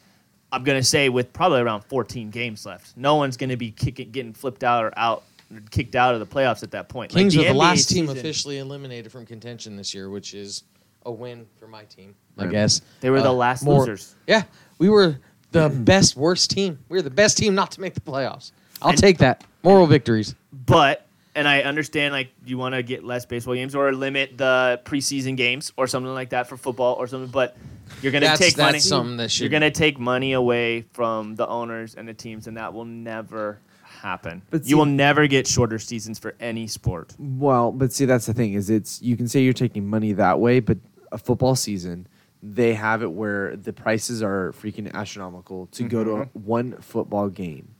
[0.53, 2.97] I'm gonna say with probably around 14 games left.
[2.97, 5.24] No one's gonna be kicking, getting flipped out or out,
[5.70, 7.12] kicked out of the playoffs at that point.
[7.12, 10.34] Like, Kings are the NBA last team season- officially eliminated from contention this year, which
[10.34, 10.62] is
[11.05, 12.14] a win for my team.
[12.38, 14.14] I guess They were the Uh, last more- losers.
[14.26, 14.42] Yeah,
[14.78, 15.18] we were
[15.53, 16.78] the best worst team.
[16.88, 18.53] We were the best team not to make the playoffs.
[18.82, 19.44] I'll And- take that.
[19.62, 20.34] Moral victories.
[20.53, 21.06] But
[21.37, 25.37] and I understand like you want to get less baseball games or limit the preseason
[25.37, 27.30] games or something like that for football or something.
[27.30, 27.57] But
[28.03, 28.78] you're gonna That's- take that's money.
[28.80, 32.74] something that you're gonna take money away from the owners and the teams, and that
[32.74, 34.43] will never happen.
[34.51, 37.14] But you will never get shorter seasons for any sport.
[37.18, 40.41] Well, but see, that's the thing is it's you can say you're taking money that
[40.41, 40.78] way, but
[41.12, 42.09] a football season,
[42.43, 46.39] they have it where the prices are freaking astronomical to go to a, Mm-hmm.
[46.41, 47.76] one football game.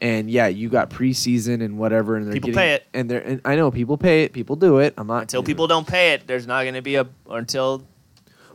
[0.00, 2.86] And yeah, you got preseason and whatever, and they're People getting, pay it.
[2.94, 4.94] and they're and I know people pay it, people do it.
[4.96, 7.84] I'm not Until people don't pay it, there's not gonna be a until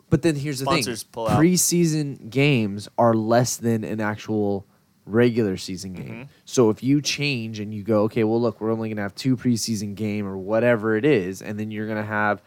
[0.09, 1.39] But then here's the thing: pull out.
[1.39, 4.65] preseason games are less than an actual
[5.05, 6.09] regular season game.
[6.09, 6.23] Mm-hmm.
[6.45, 9.35] So if you change and you go, okay, well, look, we're only gonna have two
[9.35, 12.41] preseason game or whatever it is, and then you're gonna have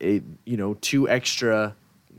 [0.00, 1.74] a you know two extra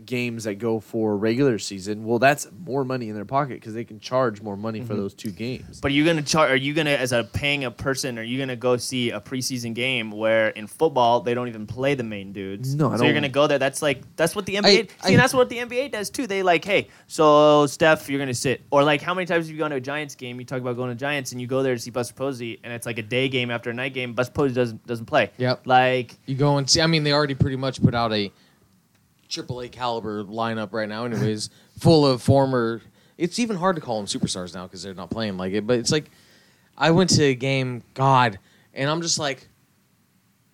[0.05, 2.05] games that go for regular season.
[2.05, 4.87] Well, that's more money in their pocket because they can charge more money Mm-hmm.
[4.87, 5.81] for those two games.
[5.81, 6.51] But are you gonna charge?
[6.51, 9.73] Are you gonna, as a paying a person, are you gonna go see a preseason
[9.73, 12.75] game where in football they don't even play the main dudes?
[12.75, 13.57] No, I so you're gonna go there.
[13.59, 14.89] That's like that's what the NBA.
[15.01, 16.27] I- see, that's what the NBA does too.
[16.27, 18.61] They like, hey, so Steph, you're gonna sit.
[18.71, 20.39] Or like, how many times have you gone to a Giants game?
[20.39, 22.71] You talk about going to Giants, and you go there to see Buster Posey, and
[22.71, 24.13] it's like a day game after a night game.
[24.13, 25.31] Buster Posey doesn't doesn't play.
[25.37, 25.65] Yep.
[25.65, 26.81] Like, You go and see.
[26.81, 28.31] I mean, they already pretty much put out a
[29.29, 31.49] AAA caliber lineup right now, anyways,
[31.79, 32.81] full of former.
[33.17, 35.65] It's even hard to call them superstars now because they're not playing like it.
[35.65, 36.09] But it's like,
[36.77, 38.37] I went to a game, God,
[38.73, 39.47] and I'm just like,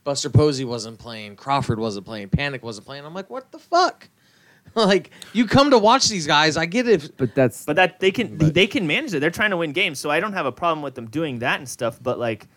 [0.04, 3.06] Buster Posey wasn't playing, Crawford wasn't playing, Panik wasn't playing.
[3.06, 4.10] I'm like, what the fuck?
[4.76, 6.58] like, you come to watch these guys.
[6.58, 7.12] I get it.
[7.18, 9.20] But that's But that they can But- they can manage it.
[9.20, 11.60] They're trying to win games, so I don't have a problem with them doing that
[11.60, 12.00] and stuff.
[12.02, 12.48] But like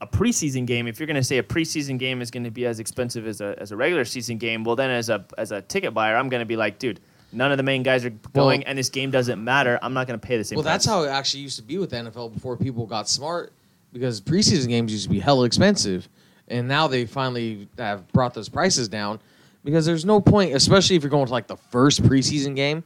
[0.00, 2.66] a preseason game, if you're going to say a preseason game is going to be
[2.66, 5.62] as expensive as a as a regular season game, well then as a as a
[5.62, 7.00] ticket buyer, I'm going to be like, dude,
[7.32, 9.78] none of the main guys are going, and this game doesn't matter.
[9.82, 10.56] I'm not going to pay the same.
[10.56, 13.52] Well, that's how it actually used to be with the NFL before people got smart
[13.92, 16.08] because preseason games used to be hella expensive.
[16.48, 19.18] And now they finally have brought those prices down
[19.64, 22.84] because there's no point, especially if you're going to like the first preseason game.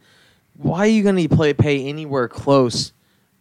[0.56, 2.92] Why are you going to play pay anywhere close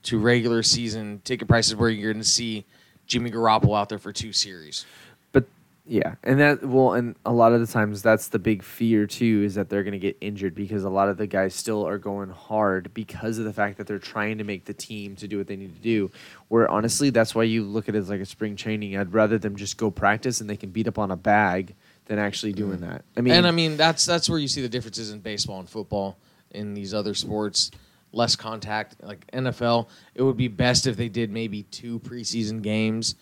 [0.03, 2.65] to regular season ticket prices where you're going to see
[3.07, 4.85] Jimmy Garoppolo out there for two series?
[5.31, 5.45] But
[5.85, 9.43] yeah, and that well, and a lot of the times that's the big fear too
[9.45, 11.97] is that they're going to get injured because a lot of the guys still are
[11.97, 15.37] going hard because of the fact that they're trying to make the team to do
[15.37, 16.11] what they need to do.
[16.49, 18.97] Where honestly, that's why you look at it as like a spring training.
[18.97, 21.73] I'd rather them just go practice and they can beat up on a bag
[22.05, 22.89] than actually doing mm.
[22.89, 23.05] that.
[23.15, 25.69] I mean, and I mean that's that's where you see the differences in baseball and
[25.69, 26.17] football
[26.51, 27.71] in these other sports.
[28.13, 29.89] Less contact, like NFL.
[30.15, 33.15] It would be best if they did maybe two preseason games,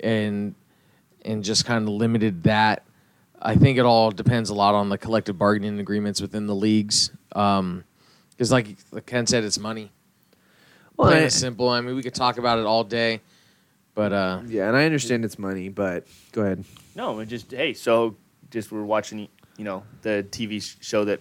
[0.00, 0.54] and
[1.24, 2.84] and just kind of limited that.
[3.42, 7.10] I think it all depends a lot on the collective bargaining agreements within the leagues.
[7.28, 9.90] Because, like, like Ken said, it's money.
[10.96, 11.68] well, Plain I- and simple.
[11.68, 13.20] I mean, we could talk about it all day,
[13.94, 16.64] but uh, yeah, and I understand it's money, but go ahead.
[16.94, 18.16] No, it just hey, so
[18.50, 21.20] just we're watching, you know, the TV show that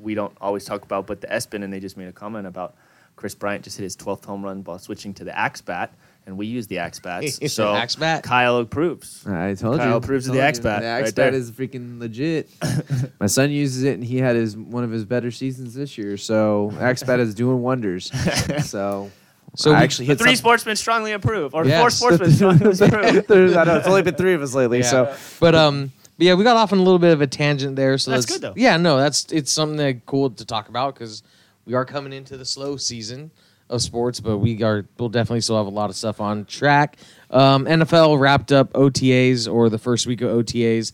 [0.00, 2.74] we don't always talk about, but the ESPN, and they just made a comment about
[3.16, 5.92] Kris Bryant just hit his 12th home run while switching to the axe bat,
[6.26, 7.38] and we use the axe bats.
[7.38, 8.22] The so axe bat?
[8.24, 9.24] Kyle approves.
[9.26, 9.94] I told Kyle you.
[9.96, 10.64] approves of the Axe you.
[10.64, 11.40] Bat The Axe right Bat there.
[11.40, 12.48] is freaking legit.
[13.20, 16.16] My son uses it, and he had his one of his better seasons this year.
[16.16, 18.10] So Axe Bat is doing wonders.
[18.64, 19.10] So,
[19.56, 21.80] So I we- actually The hit three some- sportsmen strongly approve, or Yes.
[21.80, 23.26] four sportsmen strongly approve.
[23.28, 24.78] There's- I know it's only been three of us lately.
[24.80, 24.90] Yeah.
[24.90, 27.76] So but um, but yeah, we got off on a little bit of a tangent
[27.76, 27.98] there.
[27.98, 28.54] So That's let's- good, though.
[28.56, 31.22] Yeah, no, that's it's something that cool to talk about because
[31.64, 33.30] we are coming into the slow season
[33.70, 36.98] of sports, but we are we'll definitely still have a lot of stuff on track.
[37.30, 40.92] Um, NFL wrapped up OTAs or the first week of OTAs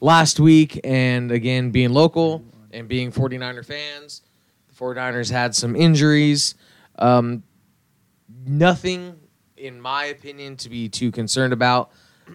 [0.00, 4.22] last week, and again being local and being 49er fans,
[4.68, 6.54] the 49ers had some injuries.
[6.98, 7.42] Um,
[8.46, 9.16] nothing,
[9.56, 11.90] in my opinion, to be too concerned about.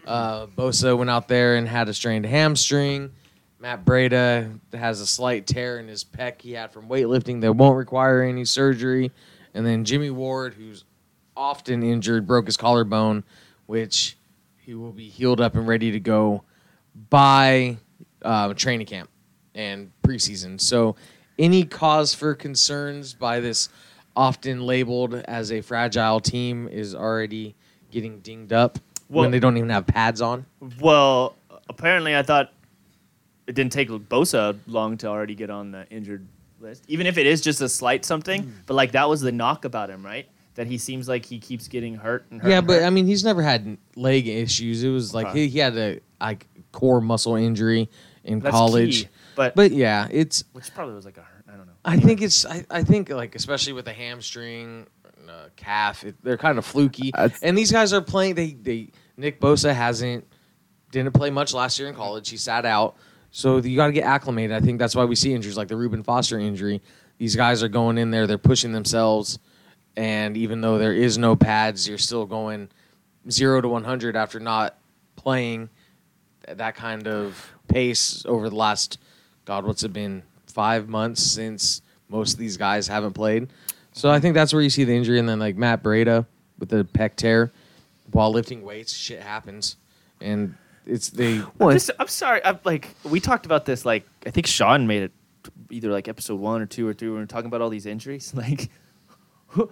[0.05, 3.11] Uh, Bosa went out there and had a strained hamstring.
[3.59, 7.77] Matt Breida has a slight tear in his pec he had from weightlifting that won't
[7.77, 9.11] require any surgery.
[9.53, 10.83] And then Jimmy Ward, who's
[11.35, 13.23] often injured, broke his collarbone,
[13.65, 14.17] which
[14.57, 16.43] he will be healed up and ready to go
[17.09, 17.77] by
[18.21, 19.09] uh, training camp
[19.53, 20.59] and preseason.
[20.59, 20.95] So,
[21.37, 23.67] any cause for concerns by this
[24.15, 27.55] often labeled as a fragile team is already
[27.91, 28.79] getting dinged up
[29.09, 30.45] Well- when they don't even have pads on.
[30.79, 31.35] Well,
[31.69, 32.51] apparently, I thought
[33.47, 36.25] it didn't take Bosa long to already get on the injured
[36.59, 38.43] list, even if it is just a slight something.
[38.43, 38.51] Hmm.
[38.65, 40.27] But like that was the knock about him, right?
[40.55, 42.49] That he seems like he keeps getting hurt and hurt.
[42.49, 42.85] Yeah, and but hurt.
[42.85, 44.83] I mean, he's never had leg issues.
[44.83, 45.41] It was like Okay.
[45.41, 47.89] he, he had a like core muscle injury
[48.23, 49.03] in That's college.
[49.03, 49.09] key.
[49.35, 50.45] But, But yeah, it's.
[50.53, 51.43] which probably was like a hurt.
[51.51, 51.73] I don't know.
[51.83, 52.45] I think it's.
[52.45, 54.87] I, I think like especially with the hamstring,
[55.35, 57.11] uh, calf, it, they're kind of fluky.
[57.13, 58.35] That's- and these guys are playing.
[58.35, 60.25] They they Nick Bosa hasn't
[60.91, 62.29] didn't play much last year in college.
[62.29, 62.95] He sat out,
[63.31, 64.55] so you got to get acclimated.
[64.55, 66.81] I think that's why we see injuries like the Reuben Foster injury.
[67.17, 68.27] These guys are going in there.
[68.27, 69.39] They're pushing themselves,
[69.97, 72.69] and even though there is no pads, you're still going
[73.29, 74.77] zero to one hundred after not
[75.15, 75.69] playing
[76.45, 78.99] th- that kind of pace over the last
[79.45, 80.23] God, what's it been?
[80.47, 83.47] Five months since most of these guys haven't played.
[83.95, 86.25] So I think that's where you see the injury, and then like Matt Breida
[86.59, 87.53] with the pec tear
[88.11, 89.77] while lifting weights, shit happens,
[90.19, 91.39] and it's they.
[91.57, 92.43] Well, I'm, just, I'm sorry.
[92.43, 93.85] I'm like we talked about this.
[93.85, 95.11] Like I think Sean made it
[95.69, 97.07] either like episode one or two or three.
[97.09, 98.33] When we're talking about all these injuries.
[98.35, 98.69] Like
[99.47, 99.71] who,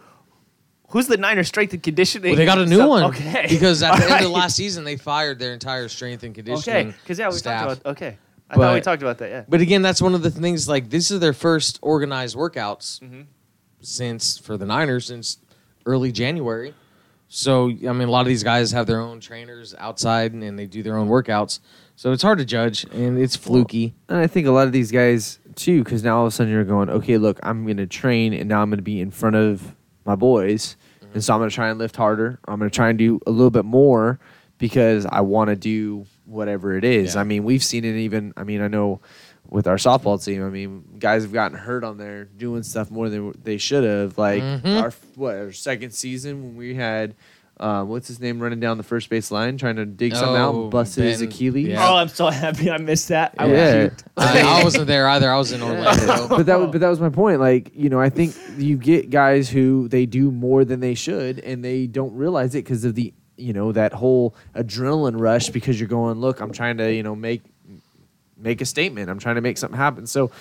[0.87, 2.31] who's the Niners strength and conditioning?
[2.31, 2.89] Well, they got a new stuff?
[2.89, 4.29] one Okay, because at the end of Alright.
[4.29, 7.65] last season they fired their entire strength and conditioning Okay, because yeah, we staff.
[7.67, 7.91] talked about.
[7.97, 8.17] Okay,
[8.49, 9.29] I thought we talked about that.
[9.29, 9.43] Yeah.
[9.49, 10.69] But again, that's one of the things.
[10.69, 13.25] Like this is their first organized workouts Mhm.
[13.83, 15.37] Since for the Niners since
[15.85, 16.73] early January.
[17.27, 20.57] So I mean, a lot of these guys have their own trainers outside and, and
[20.57, 21.59] they do their own workouts.
[21.95, 23.93] So it's hard to judge and it's fluky.
[24.09, 26.51] And I think a lot of these guys too, because now all of a sudden
[26.51, 29.11] you're going, okay, look, I'm going to train, and now I'm going to be in
[29.11, 29.75] front of
[30.05, 31.13] my boys, mm-hmm.
[31.13, 32.39] and so I'm going to try and lift harder.
[32.47, 34.19] I'm going to try and do a little bit more
[34.57, 37.15] because I want to do whatever it is.
[37.15, 37.21] Yeah.
[37.21, 38.33] I mean, we've seen it even.
[38.37, 39.01] I mean, I know
[39.53, 40.43] with our softball team.
[40.43, 44.17] I mean, guys have gotten hurt on there doing stuff more than they should have.
[44.17, 44.81] Like Mhm.
[44.81, 47.13] our what our second season when we had.
[47.59, 50.55] Uh, what's his name running down the first base line trying to dig something out
[50.55, 51.67] Oh, and busted his Achilles?
[51.67, 51.87] yeah.
[51.87, 53.35] Oh, I'm so happy I missed that.
[53.37, 53.79] I was Yeah.
[53.89, 54.03] cute.
[54.17, 55.31] I, I wasn't there either.
[55.31, 56.27] I was in Orlando.
[56.29, 57.39] but that but that was my point.
[57.39, 61.39] Like you know, I think you get guys who they do more than they should,
[61.41, 65.49] and they don't realize it because of the you know that whole adrenaline rush.
[65.49, 67.43] Because you're going, look, I'm trying to you know make
[68.43, 69.09] make a statement.
[69.09, 70.05] I'm trying to make something happen.
[70.05, 70.31] So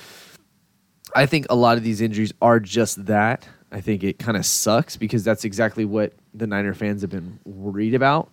[1.14, 3.48] I think a lot of these injuries are just that.
[3.70, 7.38] I think it kind of sucks because that's exactly what the Niner fans have been
[7.44, 8.30] worried about.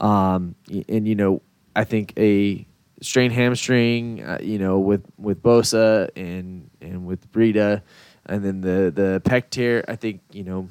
[0.00, 0.56] Um,
[0.88, 1.42] and you know,
[1.76, 2.66] I think a
[3.00, 7.82] strained hamstring, uh, you know, with with Bosa and and with Breida,
[8.26, 9.84] and then the the pec tear.
[9.86, 10.68] I think you know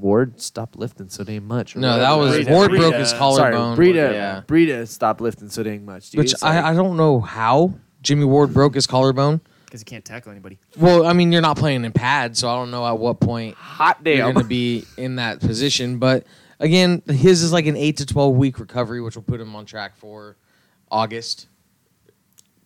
[0.00, 1.76] Ward stopped lifting so damn much.
[1.76, 2.50] or no, that was Breida.
[2.50, 2.76] Ward Breida.
[2.78, 3.76] broke his Sorry, collarbone.
[3.76, 4.12] Breida.
[4.12, 4.42] yeah.
[4.46, 6.10] Breida stopped lifting so dang much.
[6.10, 6.18] Dude.
[6.20, 9.40] Which It's like- I, I don't know how Jimmy Ward broke his collarbone.
[9.66, 10.58] Because he can't tackle anybody.
[10.76, 13.54] Well, I mean, you're not playing in pads, so I don't know at what point
[13.54, 14.32] hot you're damn.
[14.34, 15.98] going to be in that position.
[16.00, 16.26] But
[16.58, 19.66] again, his is like an eight to twelve week recovery, which will put him on
[19.66, 20.36] track for
[20.90, 21.46] August,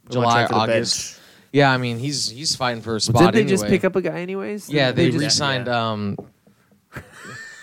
[0.06, 1.14] Put him on July, track for the August.
[1.16, 1.20] bench.
[1.52, 3.18] Yeah, I mean, he's he's fighting for a Well, spot.
[3.20, 3.50] Didn't they anyway.
[3.52, 4.70] just pick up a guy anyways?
[4.70, 5.66] Yeah, Didn't they, just- re-signed.
[5.66, 5.90] yeah.
[5.92, 6.16] Um,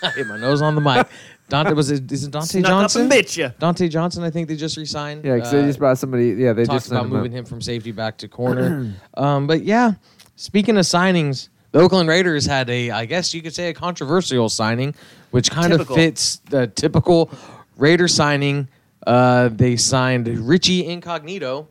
[0.08, 1.06] I hit my nose on the mic.
[1.50, 2.10] Dontae was it?
[2.10, 3.00] Is it Dontae Snuck Johnson?
[3.00, 3.48] up and bit you.
[3.60, 5.24] Dontae Johnson, I think they just re-signed.
[5.24, 6.30] Yeah, because Uh, they just brought somebody.
[6.30, 7.22] Yeah, they talked just about signed him up.
[7.22, 8.94] moving him from safety back to corner.
[9.14, 9.92] um, but yeah,
[10.36, 14.48] speaking of signings, the Oakland Raiders had a, I guess you could say, a controversial
[14.48, 14.94] signing,
[15.30, 17.30] which kind of fits the typical
[17.76, 18.68] Raider signing.
[19.06, 21.68] Uh, they signed Richie Incognito,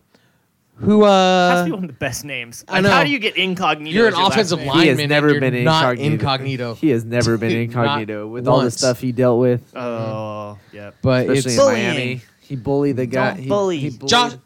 [0.82, 1.50] who uh?
[1.52, 2.66] Has to be one of the best names.
[2.68, 2.90] I Like, know.
[2.92, 3.96] How do you get incognito?
[3.96, 4.68] you're an your last offensive name?
[4.68, 4.84] lineman.
[4.84, 6.14] He has and never you're been not incognito.
[6.14, 6.74] incognito.
[6.76, 8.78] He has never been Dude, not incognito with all the once.
[8.78, 10.92] stuff he dealt with, Oh, yeah.
[11.02, 11.88] But especially it's in Bullying.
[11.88, 12.22] Miami.
[12.42, 13.30] He bullied the guy.
[13.32, 13.78] Don't he, bully.
[13.80, 14.32] He bullied, Josh.
[14.34, 14.42] and,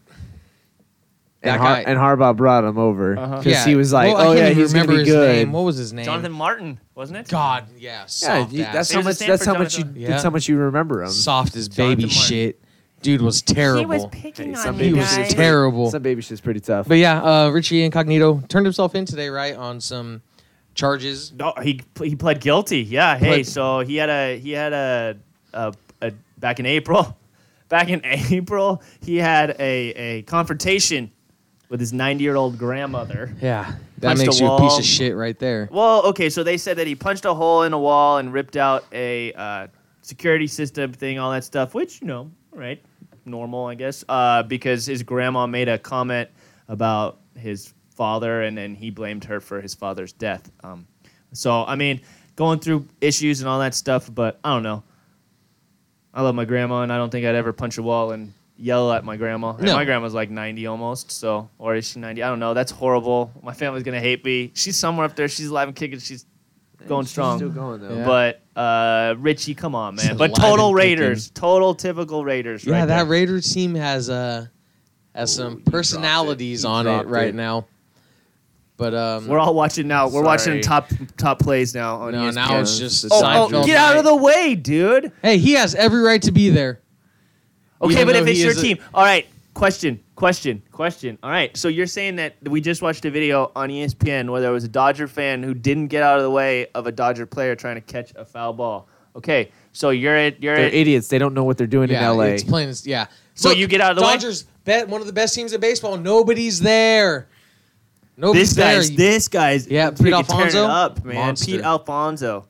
[1.41, 3.41] That Har- guy- and Harbaugh brought him over because Uh-huh.
[3.49, 3.65] Yeah.
[3.65, 5.35] he was like, Well, I "Oh can't yeah, even he's gonna remember be his good."
[5.35, 5.51] name.
[5.51, 6.05] What was his name?
[6.05, 7.27] Jonathan Martin, wasn't it?
[7.27, 8.73] God, yeah, Yeah, soft you- ass.
[8.73, 9.27] that's He how was a much.
[9.27, 9.83] That's how much you.
[9.83, 10.01] Jonathan.
[10.01, 10.07] Yeah.
[10.09, 11.09] That's how much you remember him.
[11.09, 12.21] soft as Jonathan baby Martin.
[12.21, 12.61] shit.
[13.05, 13.79] Dude was terrible.
[13.79, 15.15] He was picking Hey, on some you He baby was guys.
[15.15, 15.91] shit's terrible.
[15.91, 16.87] Some baby shit's pretty tough.
[16.87, 20.21] But yeah, uh, Richie Incognito turned himself in today, right, on some
[20.73, 21.31] charges.
[21.33, 22.81] No, he he pled guilty.
[22.81, 23.17] Yeah.
[23.17, 25.17] Hey, Pled- so he had a he had a,
[25.53, 27.17] a, a back in April,
[27.69, 31.11] back in April he had a a confrontation
[31.69, 33.33] with his 90 year old grandmother.
[33.41, 34.59] Yeah, that Punched a makes you a wall.
[34.69, 35.67] piece of shit right there.
[35.71, 38.55] Well, okay, so they said that he punched a hole in a wall and ripped
[38.57, 39.67] out a uh,
[40.01, 42.83] security system thing, all that stuff, which you know, all right,
[43.25, 46.29] normal, I guess, uh, because his grandma made a comment
[46.67, 50.51] about his father, and then he blamed her for his father's death.
[50.63, 50.87] Um,
[51.33, 52.01] so, I mean,
[52.35, 54.83] going through issues and all that stuff, but I don't know.
[56.13, 58.91] I love my grandma, and I don't think I'd ever punch a wall and yell
[58.93, 59.51] at my grandma.
[59.55, 59.75] And No.
[59.75, 62.23] my grandma's like 90 almost, so or is she 90?
[62.23, 62.53] I don't know.
[62.53, 63.31] That's horrible.
[63.43, 64.51] My family's gonna hate me.
[64.53, 65.27] She's somewhere up there.
[65.27, 65.99] She's alive and kicking.
[65.99, 66.25] She's
[66.87, 67.37] going strong.
[67.37, 67.95] Still going though.
[67.97, 68.05] Yeah.
[68.05, 70.07] But uh, Richie, come on, man.
[70.09, 70.99] She's But total and kicking.
[70.99, 72.65] Raiders, total typical Raiders.
[72.65, 73.05] Yeah, right that there.
[73.05, 74.47] Raiders team has uh
[75.13, 75.71] has some you dropped it.
[75.71, 77.35] personalities on it right it.
[77.35, 77.65] now.
[78.77, 80.09] But um, We're all watching now.
[80.09, 82.35] We're watching top top plays now on no, ESPN.
[82.35, 85.13] now it's just it's a Oh, Seinfeld oh, get out of the way, dude.
[85.21, 86.81] Hey, he has every right to be there.
[87.81, 89.27] Okay, Even but if it's he your is a- team, all right.
[89.55, 91.17] Question, question, question.
[91.23, 94.51] All right, so you're saying that we just watched a video on ESPN where there
[94.51, 97.55] was a Dodger fan who didn't get out of the way of a Dodger player
[97.55, 98.89] trying to catch a foul ball.
[99.15, 101.07] Okay, so you're at you're They're at, idiots.
[101.07, 102.23] They don't know what they're doing yeah, in LA.
[102.25, 103.05] it's plain as yeah.
[103.33, 104.11] So you get out of the way?
[104.15, 105.95] Dodgers bet one of the best teams in baseball.
[105.95, 107.29] Nobody's there.
[108.17, 108.75] Nobody's this there.
[108.75, 110.65] guy's this guy's Yeah, Pete freaking tearing it Alfonso?
[110.65, 111.15] up, man.
[111.15, 111.45] Monster.
[111.51, 112.45] Pete Alonso.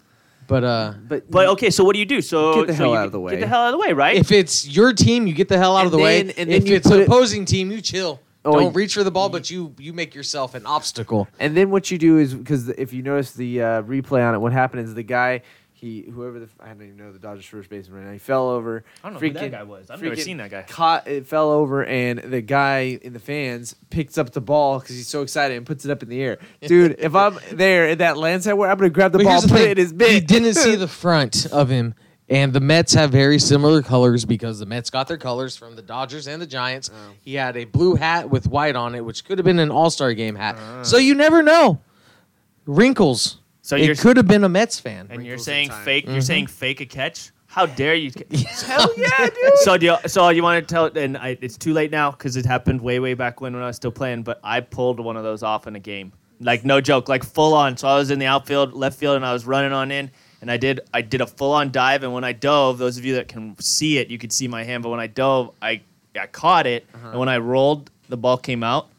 [0.48, 2.22] But uh, but But okay, so what do you do?
[2.22, 3.32] So Get the so hell you out of the way.
[3.34, 4.16] Get the hell out of the way, right?
[4.18, 6.22] if it's your team, you get the hell out of And the way.
[6.24, 8.20] then- and then if you it's put an it- opposing team, you chill.
[8.44, 11.28] Oh, Don't you- reach for the ball, but you you make yourself an obstacle.
[11.40, 14.40] And then what you do is because if you notice the uh, replay on it,
[14.40, 15.42] what happened is the guy,
[15.86, 18.50] he whoever the I don't even know the Dodgers first baseman right now, he fell
[18.50, 18.84] over.
[19.04, 19.92] I don't know who that guy was.
[19.92, 20.64] I've never seen that guy.
[20.64, 24.96] Caught it fell over, and the guy in the fans picks up the ball because
[24.96, 26.40] he's so excited and puts it up in the air.
[26.62, 29.44] Dude, if I'm there in that landside where I'm gonna grab the But ball, here's
[29.44, 29.70] the put thing.
[29.72, 31.94] it in his He didn't see the front of him.
[32.28, 35.84] And the Mets have very similar colors because the Mets got their colors from the
[35.84, 36.90] Dodgers and the Giants.
[36.92, 37.12] Oh.
[37.22, 39.92] He had a blue hat with white on it, which could have been an All
[39.92, 40.56] Star game hat.
[40.58, 40.82] Ah.
[40.82, 41.82] So you never know.
[42.66, 43.38] Wrinkles.
[43.66, 45.08] So you're it could have been a Mets fan.
[45.10, 46.04] and you're saying fake.
[46.06, 46.14] Mm-hmm.
[46.14, 47.32] You're saying fake a catch.
[47.48, 48.12] How dare you?
[48.64, 49.58] Hell yeah, dude!
[49.62, 50.86] So do you, so you want to tell?
[50.86, 53.68] And I, it's too late now because it happened way way back when when I
[53.68, 54.22] was still playing.
[54.22, 57.56] But I pulled one of those off in a game, like no joke, like full
[57.56, 57.76] on.
[57.76, 60.12] So I was in the outfield, left field, and I was running on in,
[60.42, 62.04] and I did I did a full on dive.
[62.04, 64.64] And when I dove, those of you that can see it, you could see my
[64.64, 64.84] hand.
[64.84, 65.82] But when I dove, I
[66.16, 68.90] I caught it, and when I rolled, the ball came out.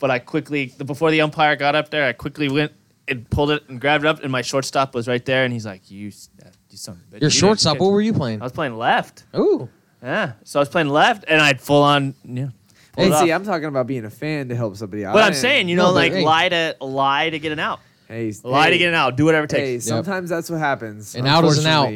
[0.00, 2.72] But I quickly before the umpire got up there, I quickly went
[3.12, 5.64] and pulled it and grabbed it up, and my shortstop was right there, and he's
[5.64, 8.00] like, "You, s- uh, you son of a bitch." Your you shortstop, catch what were
[8.00, 8.40] you playing?
[8.40, 9.24] I was playing left.
[9.36, 9.68] Ooh.
[10.02, 12.14] Yeah, so I was playing left, and I'd full on.
[12.24, 12.48] Yeah.
[12.96, 13.40] Hey, see, off.
[13.40, 15.14] I'm talking about being a fan to help somebody out.
[15.14, 16.24] But I'm saying, you know, but like hey.
[16.24, 19.44] lie to lie to get an out, hey, lie to get an out, do whatever
[19.44, 19.86] it Hey, takes.
[19.86, 21.14] sometimes that's what happens.
[21.14, 21.92] An out is an out.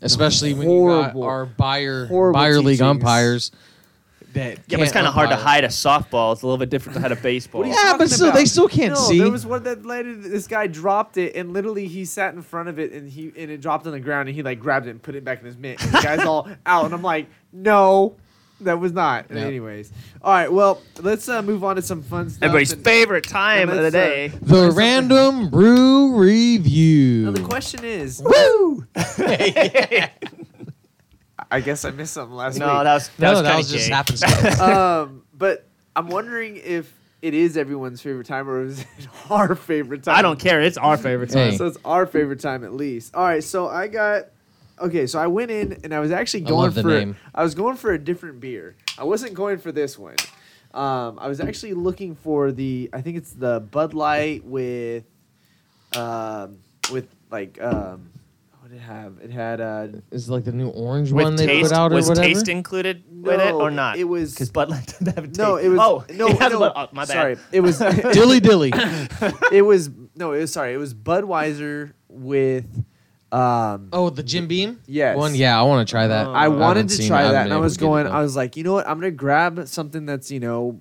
[0.00, 3.50] Especially when you got Horrible- our buyer horrible buyer league umpires.
[4.34, 6.32] That Yeah, but it's kind of hard to hide a softball.
[6.32, 7.60] It's a little bit different to hide a baseball.
[7.60, 8.36] What are you Yeah, but talking still, about?
[8.38, 9.18] they still can't no, see.
[9.18, 10.22] there was one that landed.
[10.22, 13.50] This guy dropped it, and literally he sat in front of it, and he and
[13.50, 15.46] it dropped on the ground, and he like grabbed it and put it back in
[15.46, 15.82] his mitt.
[15.82, 18.16] And the guy's all out, and I'm like, no,
[18.60, 19.30] that was not.
[19.30, 19.38] Yep.
[19.46, 22.42] Anyways, all right, well, let's uh, move on to some fun stuff.
[22.42, 24.28] Everybody's and- favorite time of the let's, uh, day.
[24.42, 27.24] the random brew review.
[27.24, 28.86] Now the question is, Woo!
[31.50, 32.84] I guess I missed something last no, week.
[32.84, 33.94] that was that no, was, that kinda was just gay.
[33.94, 34.60] happenstance.
[34.60, 36.92] um, but I'm wondering if
[37.22, 38.86] it is everyone's favorite time or is it
[39.30, 40.16] our favorite time.
[40.16, 40.60] I don't care.
[40.60, 41.50] It's our favorite time.
[41.50, 41.56] Hey.
[41.56, 43.14] So it's our favorite time at least.
[43.14, 44.26] All right, so I got
[44.80, 45.06] okay.
[45.06, 47.16] So I went in and I was actually I going love the for name.
[47.34, 48.76] I was going for a different beer.
[48.98, 50.16] I wasn't going for this one.
[50.74, 55.04] Um, I was actually looking for the I think it's the Bud Light with
[55.96, 56.58] um,
[56.92, 58.10] with like um,
[58.68, 59.18] what did it have?
[59.22, 61.92] It had uh, Is it like the new orange one With they taste, put out
[61.92, 62.26] or was whatever?
[62.28, 63.96] taste included with it No, or not?
[63.98, 65.38] it was- because Bud Light doesn't have a taste.
[65.38, 67.08] no, it was Oh, no, it has a no, Bud- oh, my bad.
[67.08, 67.78] Sorry, it was
[68.12, 68.72] dilly dilly.
[69.52, 72.66] it was no, it was sorry, it was Budweiser with
[73.32, 75.16] um, Oh, the Jim Beam Yes.
[75.16, 75.34] one.
[75.34, 76.26] Yeah, I want to try that.
[76.28, 77.08] I haven't wanted to seen it.
[77.08, 78.04] try I that, haven't and been I able was to get it, going.
[78.06, 78.10] though.
[78.12, 78.86] I was like, you know what?
[78.88, 80.80] I'm gonna grab something that's you know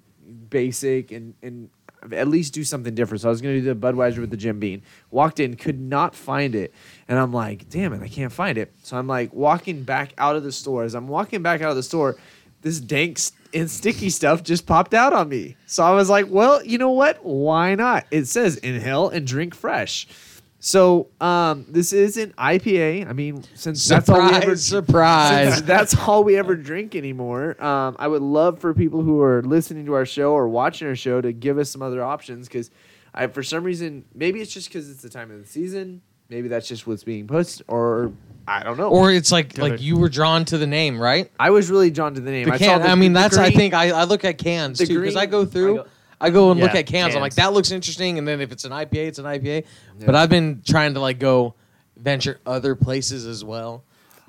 [0.50, 1.70] basic and and
[2.14, 3.22] at least do something different.
[3.22, 4.82] So I was gonna do the Budweiser with the Jim Beam.
[5.12, 6.74] Walked in, could not find it,
[7.08, 8.74] and I'm like, damn it, I can't find it.
[8.84, 10.84] So I'm like walking back out of the store.
[10.84, 12.18] As I'm walking back out of the store,
[12.62, 13.20] this dank
[13.54, 15.56] and sticky stuff just popped out on me.
[15.66, 17.24] So I was like, well, you know what?
[17.24, 18.06] Why not?
[18.12, 20.08] It says inhale and drink fresh.
[20.60, 23.08] So um, this is an IPA.
[23.08, 25.56] I mean, since that's all we ever Surprise!
[25.56, 25.64] Surprise!
[25.64, 27.64] that's all we ever drink anymore.
[27.64, 30.96] Um, I would love for people who are listening to our show or watching our
[30.96, 32.72] show to give us some other options because
[33.14, 36.02] I for some reason maybe it's just because it's the time of the season.
[36.30, 38.12] Maybe that's just what's being posted, or
[38.48, 38.90] I don't know.
[38.90, 39.60] Or it's like Dude.
[39.60, 41.32] like you were drawn to the name, right?
[41.40, 42.48] I was really drawn to the name.
[42.48, 42.68] The I, can.
[42.68, 45.16] saw the, I mean, the that's I think I, I look at cans too because
[45.16, 45.74] I go through.
[45.74, 47.16] I go- I go and look at cans.
[47.16, 49.66] I'm like, that looks interesting, and then if it's an IPA, it's an IPA.
[50.00, 50.06] Yeah.
[50.06, 51.54] But I've been trying to like go
[51.96, 53.84] venture other places as well.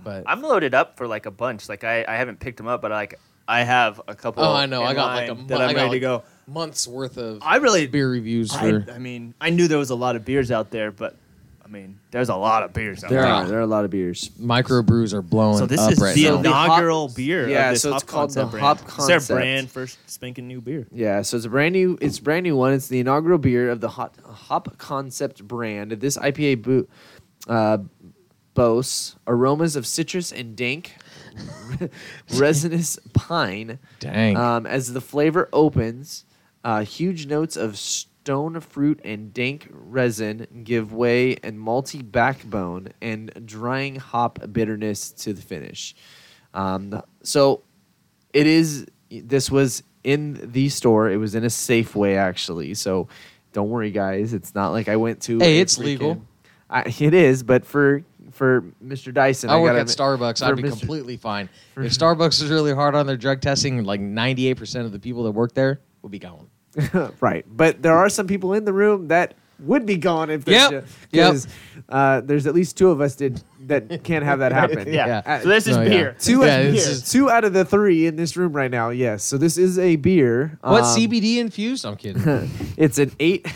[0.04, 1.68] But I'm loaded up for like a bunch.
[1.68, 4.44] Like I, I haven't picked them up, but like I have a couple.
[4.44, 4.82] Oh, I know.
[4.82, 6.22] in I got, like, line a that I'm I got, ready to go.
[6.46, 8.92] months worth of I really beer reviews I, for.
[8.92, 11.16] I mean, I knew there was a lot of beers out there, but
[11.68, 13.30] I mean, there's a lot of beers out There there.
[13.30, 14.30] are there are a lot of beers.
[14.40, 16.36] Microbrews are blowing So this up is right the now.
[16.36, 17.46] So the hop- inaugural beer.
[17.46, 18.64] yeah, of this so it's Hop called the Concept brand.
[18.66, 19.28] Hop It's Concept.
[19.28, 20.86] their brand first spanking new beer.
[20.90, 21.98] Yeah, so it's a brand new.
[22.00, 22.72] It's a brand new one.
[22.72, 25.92] It's the inaugural beer of the Hot Hop Concept brand.
[25.92, 26.88] This IPA boot
[27.48, 27.78] uh,
[28.54, 30.94] boasts aromas of citrus and dank,
[32.34, 33.78] resinous pine.
[34.00, 34.36] Dang.
[34.36, 36.24] Um, as the flavor opens,
[36.64, 37.78] uh, huge notes of
[38.28, 45.32] stone fruit and dank resin give way and malty backbone and drying hop bitterness to
[45.32, 45.94] the finish.
[46.52, 47.62] Um, so
[48.34, 48.84] it is.
[49.10, 51.10] This was in the store.
[51.10, 52.74] It was in a Safeway actually.
[52.74, 53.08] So
[53.54, 54.34] don't worry, guys.
[54.34, 55.38] It's not like I went to.
[55.38, 56.20] Hey, it's legal.
[56.68, 59.14] I, it is, but for for Mr.
[59.14, 60.42] Dyson, I work gotta at Starbucks.
[60.42, 60.80] I'd be Mr.
[60.80, 61.48] completely fine.
[61.78, 65.30] If Starbucks is really hard on their drug testing, like 98% of the people that
[65.30, 66.50] work there will be gone.
[67.20, 67.44] right.
[67.48, 70.70] But there are some people in the room that would be gone if Yep.
[70.70, 70.86] there's Yep.
[71.10, 71.48] because
[71.88, 74.86] uh, there's at least two of us did that can't have that happen.
[74.92, 75.06] Yeah.
[75.06, 75.22] Yeah.
[75.26, 75.88] Uh, So this is No, yeah.
[75.88, 76.16] beer.
[76.18, 78.90] Two, Yeah, out, this is- two out of the three in this room right now.
[78.90, 79.24] Yes.
[79.24, 80.58] So this is a beer.
[80.62, 81.84] What Um, CBD infused?
[81.84, 82.22] I'm kidding.
[82.76, 83.46] It's an eight.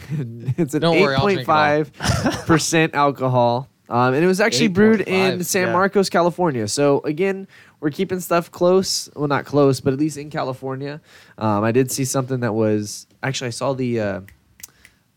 [0.58, 2.32] It's an Don't eight worry, I'll drink point it all.
[2.32, 3.68] five percent alcohol.
[3.88, 5.72] Um, and it was actually brewed in 8.5, San yeah.
[5.72, 6.66] Marcos, California.
[6.66, 7.46] So again,
[7.82, 9.10] we're keeping stuff close.
[9.14, 11.00] Well, not close, but at least in California.
[11.36, 14.20] Um, I did see something that was actually I saw the uh,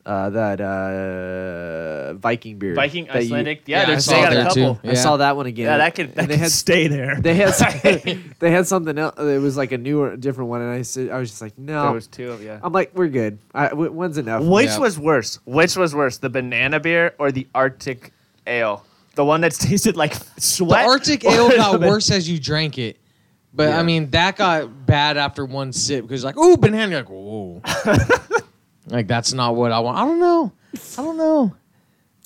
[0.06, 2.74] uh, that uh, Viking beer.
[2.76, 3.64] Viking that you- Icelandic.
[3.68, 4.76] yeah, Yeah, I there's saw they got a couple.
[4.76, 4.90] too.
[4.90, 5.66] I saw that one again.
[5.66, 7.16] Yeah, that could that they could had stay there.
[7.22, 7.54] they had
[8.40, 9.16] they had something else.
[9.20, 11.84] It was like a newer, different one, and I said I was just like, no.
[11.84, 12.60] There was two, yeah.
[12.64, 13.40] I'm like, we're good.
[13.54, 14.44] I, w- one's enough.
[14.44, 14.80] Which Yeah.
[14.80, 15.40] was worse?
[15.46, 18.12] Which was worse, the banana beer or the Arctic
[18.48, 18.84] ale?
[19.16, 20.36] The one that's tasted like sweat.
[20.36, 20.86] the sweat.
[20.86, 22.98] Arctic ale got worse as you drank it.
[23.54, 23.80] But Yeah.
[23.80, 26.92] I mean, that got bad after one sip because like, ooh, banana.
[26.92, 27.62] You're like, whoa.
[28.88, 29.98] like that's not what I want.
[29.98, 30.52] I don't know.
[30.76, 31.56] I don't know.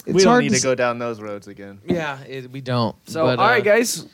[0.06, 1.80] It's We don't hard need to s- go down those roads again.
[1.86, 2.96] Yeah, it, we don't.
[3.08, 4.08] So, But, all right, uh, guys.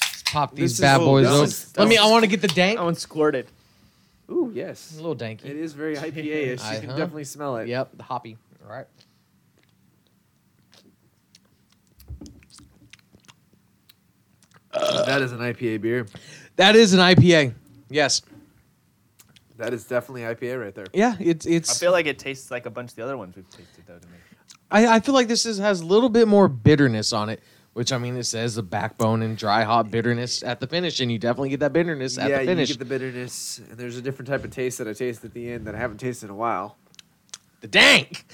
[0.00, 1.40] let's pop these is- bad boys that open.
[1.42, 1.98] was- Let me.
[1.98, 2.78] I want to get the dank.
[2.78, 3.46] That one squirted.
[4.30, 4.92] Ooh, yes.
[4.94, 5.44] A little danky.
[5.44, 6.62] It is very IPA-ish.
[6.72, 6.98] You can Uh-huh.
[6.98, 7.68] definitely smell it.
[7.68, 8.38] Yep, the hoppy.
[8.64, 8.86] All right.
[15.06, 16.06] That is an IPA beer.
[16.56, 17.54] That is an IPA.
[17.88, 18.22] Yes.
[19.56, 20.86] That is definitely IPA right there.
[20.92, 21.70] Yeah, it's it's.
[21.70, 23.98] I feel like it tastes like a bunch of the other ones we've tasted, though,
[23.98, 24.18] to me.
[24.70, 27.40] I, I feel like this is, has a little bit more bitterness on it,
[27.72, 31.10] which I mean it says the backbone and dry hop bitterness at the finish, and
[31.10, 32.68] you definitely get that bitterness at yeah, the finish.
[32.68, 35.24] Yeah, you get the bitterness, and there's a different type of taste that I taste
[35.24, 36.76] at the end that I haven't tasted in a while.
[37.60, 38.26] the dank.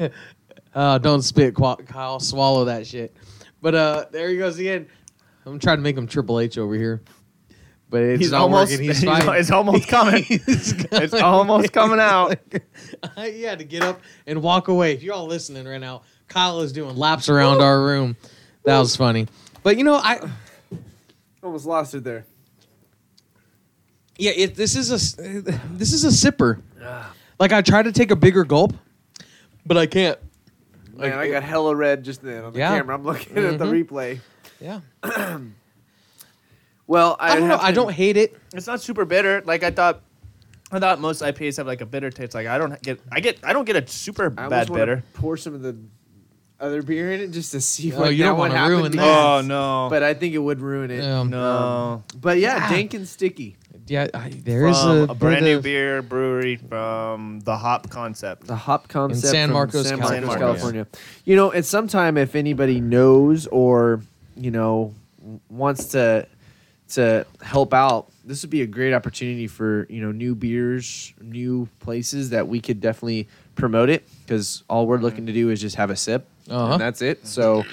[0.74, 2.20] uh, don't spit, Kyle.
[2.20, 3.14] Swallow that shit.
[3.62, 4.86] But uh, there he goes again.
[5.46, 7.02] I'm trying to make him Triple H over here,
[7.88, 8.72] but it's He's not almost.
[8.72, 8.86] working.
[8.86, 9.02] He's.
[9.04, 10.24] It's almost coming.
[10.28, 12.36] it's almost coming out.
[13.16, 14.92] he had to get up and walk away.
[14.92, 18.16] If you're all listening right now, Kyle is doing laps around our room.
[18.64, 19.26] That was funny.
[19.62, 20.20] But you know, I
[21.42, 22.26] Almost lost it there.
[24.18, 25.16] yeah, it, this is a
[25.72, 26.60] this is a sipper.
[27.38, 28.74] Like I try to take a bigger gulp,
[29.64, 30.18] but I can't.
[31.00, 32.76] Man, I got hella red just then on the Yeah.
[32.76, 32.94] camera.
[32.94, 33.84] I'm looking at the Mhm.
[33.86, 34.20] replay.
[34.60, 34.80] Yeah,
[36.86, 37.56] Well, I, I don't know.
[37.56, 38.36] have I to- don't hate it.
[38.52, 39.42] It's not super bitter.
[39.44, 40.02] Like I thought.
[40.72, 42.32] I thought most IPAs have like a bitter taste.
[42.34, 43.00] Like I don't get.
[43.10, 43.38] I get.
[43.42, 45.04] I don't get a super I almost bad wanna bitter.
[45.14, 45.76] Pour some of the
[46.60, 48.92] other beer in it just to see Oh, what, you don't what wanna happened ruin
[48.96, 49.18] that.
[49.36, 49.88] Oh no.
[49.90, 51.02] But I think it would ruin it.
[51.04, 52.04] Um, no.
[52.20, 52.68] But yeah, Yeah.
[52.70, 53.56] dank and sticky.
[53.90, 57.90] Yeah, I, there is from a, a, brand new of- beer brewery from the Hop
[57.90, 58.46] Concept.
[58.46, 60.26] The hop concept San from Marcos, San California.
[60.28, 60.86] Marcos, California.
[61.24, 64.00] You know, at some time, if anybody knows or
[64.36, 64.94] you know
[65.48, 66.28] wants to
[66.90, 71.68] to help out, this would be a great opportunity for you know new beers, new
[71.80, 73.26] places that we could definitely
[73.56, 76.74] promote it because all we're looking to do is just have a sip Uh-huh.
[76.74, 77.26] and that's it.
[77.26, 77.64] So,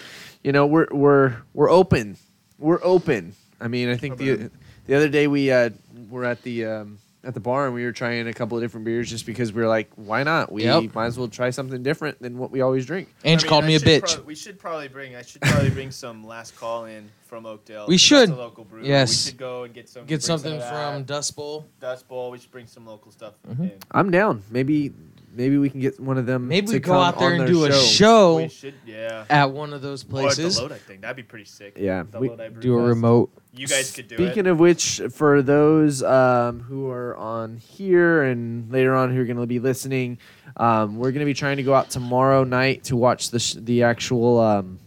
[0.43, 2.17] you know, we're we're we're open.
[2.57, 3.35] We're open.
[3.61, 4.49] I mean, I think the
[4.87, 5.69] the other day we uh,
[6.09, 8.85] were at the um, at the bar and we were trying a couple of different
[8.85, 10.49] beers just because we were like, why not?
[10.51, 10.95] We Yep.
[10.95, 13.13] might as well try something different than what we always drink.
[13.25, 14.23] Ange called me a bitch.
[14.23, 15.15] we should probably bring.
[15.15, 17.85] I should probably bring some last call in from Oakdale.
[17.87, 18.29] We 'cause should.
[18.29, 18.83] that's a local brew.
[18.83, 19.25] Yes.
[19.25, 20.05] We should go and get some.
[20.05, 20.93] Get some something of that.
[20.95, 21.65] from Dust Bowl.
[21.81, 22.31] Dust Bowl.
[22.31, 23.33] We should bring some local stuff.
[23.49, 23.59] Mhm.
[23.59, 23.71] in.
[23.91, 24.41] I'm down.
[24.49, 24.93] Maybe
[25.37, 26.47] maybe we can get one of them.
[26.47, 27.79] Maybe to we go come out there and their do a show.
[27.79, 28.73] show We should.
[28.85, 29.23] Yeah.
[29.29, 30.55] at one of those Or at places.
[30.57, 31.01] the Lodi thing.
[31.01, 31.77] That'd be pretty sick.
[31.79, 32.87] Yeah, The we- Lodi Brew Do a Fest.
[32.89, 33.31] remote.
[33.53, 34.17] You guys could do it.
[34.17, 34.49] Speaking it.
[34.49, 39.37] of which, for those um, who are on here and later on who are going
[39.37, 40.17] to be listening,
[40.57, 43.55] um, we're going to be trying to go out tomorrow night to watch the sh-
[43.57, 44.79] the actual um,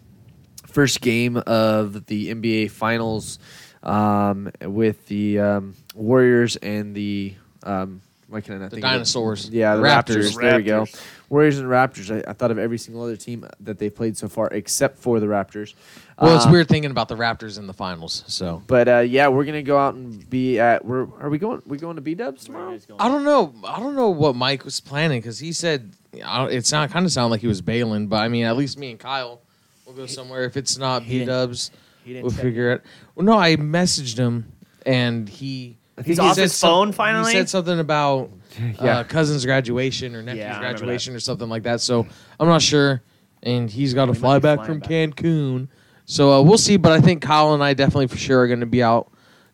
[0.67, 3.39] first game of the NBA Finals
[3.83, 7.35] um, with the um, Warriors and the
[7.65, 8.95] um, why can I not The think of it?
[8.95, 9.51] dinosaurs.
[9.51, 10.17] Yeah, the The Raptors.
[10.33, 10.41] Raptors.
[10.41, 10.83] There we go.
[10.85, 11.01] Raptors.
[11.29, 12.25] Warriors and Raptors.
[12.27, 15.21] I, I thought of every single other team that they've played so far except for
[15.21, 15.75] the Raptors.
[16.21, 18.25] Well, it's Um, weird thinking about the Raptors in the finals.
[18.27, 20.85] So but uh, yeah, we're gonna go out and be at.
[20.85, 21.63] We're are we going?
[21.67, 23.03] We going to B Dubs Where are you tomorrow?
[23.05, 23.55] I don't know.
[23.69, 25.93] I don't know what Mike was planning because he said
[26.25, 28.07] I don't- it sound kind of sounded like he was bailing.
[28.09, 29.41] But I mean, at least me and Kyle
[29.87, 30.45] will go somewhere.
[30.45, 31.71] If it's not he B Dubs,
[32.05, 32.83] He didn't we'll check figure it.
[33.15, 34.53] Well, no, I messaged him
[34.87, 35.79] and he.
[36.01, 37.33] I He's think off his phone some- finally?
[37.33, 38.31] He said something about
[38.83, 38.99] Yeah.
[38.99, 40.79] uh, cousin's graduation or nephew's Yeah, I remember that.
[40.79, 41.81] graduation or something like that.
[41.81, 42.07] So
[42.39, 43.03] I'm not sure.
[43.43, 44.89] And he's got to He fly back from back.
[44.91, 45.69] Cancun.
[46.07, 46.77] So uh, we'll see.
[46.77, 49.11] But I think Kyle and I definitely for sure are going to be out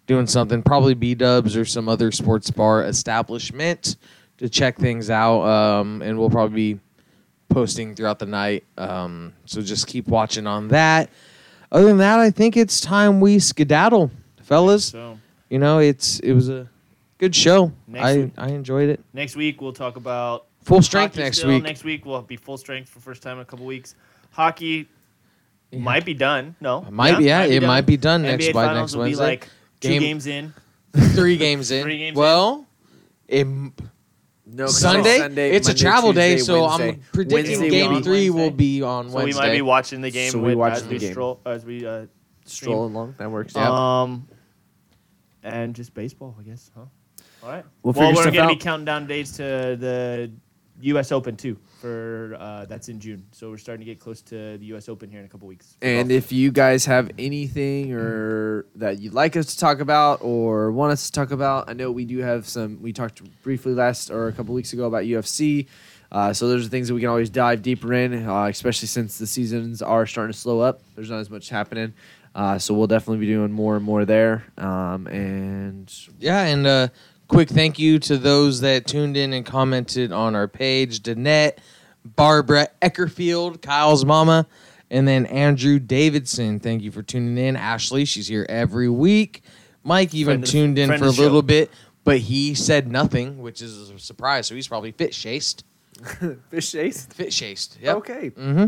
[0.06, 0.62] doing something.
[0.62, 3.96] Probably B Dubs or some other sports bar establishment
[4.38, 5.42] to check things out.
[5.42, 6.80] Um, and we'll probably be
[7.48, 8.64] posting throughout the night.
[8.78, 11.10] Um, so just keep watching on that.
[11.72, 14.10] Other than that, I think it's time we skedaddle,
[14.42, 15.18] fellas So
[15.50, 16.68] you know, it's it was a
[17.18, 17.72] good show.
[17.86, 19.00] Next I week- I enjoyed it.
[19.12, 21.50] next week we'll talk about Full strength next still.
[21.50, 21.62] week.
[21.62, 23.94] Next week we'll be full strength for first time in a couple weeks.
[24.32, 24.88] Hockey
[25.70, 25.78] Yeah.
[25.78, 26.56] might be done.
[26.60, 29.24] No, Might be- yeah, it might be done NBA next- by finals next will Wednesday.
[29.24, 29.48] Be like
[29.80, 30.54] two Game- games in.
[31.14, 31.82] Three games in.
[31.84, 32.66] Three games well,
[33.28, 33.72] it m-
[34.48, 36.88] No, 'cause Sunday, Sunday, it's a Monday, travel day, so Wednesday.
[36.90, 38.44] I'm predicting Wednesday game will three Wednesday.
[38.44, 39.40] will be on So Wednesday.
[39.42, 41.10] we might be watching the game So we with, watch as the we game.
[41.12, 42.06] stroll as we uh,
[42.44, 43.14] strolling along.
[43.18, 43.54] That works.
[43.56, 43.68] Yeah.
[44.02, 44.28] Um,
[45.46, 46.84] and just baseball, I guess, huh?
[47.42, 47.64] All right.
[47.82, 49.42] We'll well, figure we're gonna be counting down days to
[49.78, 50.30] the
[50.80, 51.12] U.S.
[51.12, 51.56] Open too.
[51.80, 54.88] For uh, that's in June, so we're starting to get close to the U.S.
[54.88, 55.76] Open here in a couple weeks.
[55.82, 56.24] And golf.
[56.24, 60.92] if you guys have anything or that you'd like us to talk about or want
[60.92, 62.82] us to talk about, I know we do have some.
[62.82, 65.66] We talked briefly last or a couple weeks ago about UFC.
[66.10, 69.18] Uh, so those are things that we can always dive deeper in, uh, especially since
[69.18, 70.80] the seasons are starting to slow up.
[70.94, 71.94] There's not as much happening.
[72.36, 74.44] Uh, so we'll definitely be doing more and more there.
[74.58, 76.88] Um, and Yeah, and uh,
[77.28, 81.54] quick thank you to those that tuned in and commented on our page: Danette,
[82.04, 84.46] Barbara Eckerfield, Kyle's mama,
[84.90, 86.60] and then Andrew Davidson.
[86.60, 87.56] Thank you for tuning in.
[87.56, 89.42] Ashley, she's here every week.
[89.82, 91.42] Mike even Friend of tuned in for a little show.
[91.42, 91.70] bit,
[92.04, 94.46] but he said nothing, which is a surprise.
[94.46, 95.64] So he's probably fit chased.
[96.50, 97.06] fish chase.
[97.06, 97.78] Fit chased.
[97.80, 97.96] Yep.
[97.96, 98.28] Okay.
[98.28, 98.66] hmm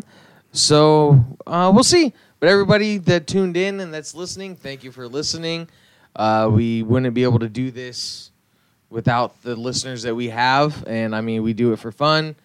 [0.52, 2.14] So uh, we'll see.
[2.40, 5.68] But everybody that tuned in and that's listening, thank you for listening.
[6.14, 8.30] Uh, we wouldn't be able to do this
[8.90, 12.36] without the listeners that we have, and I mean, we do it for fun.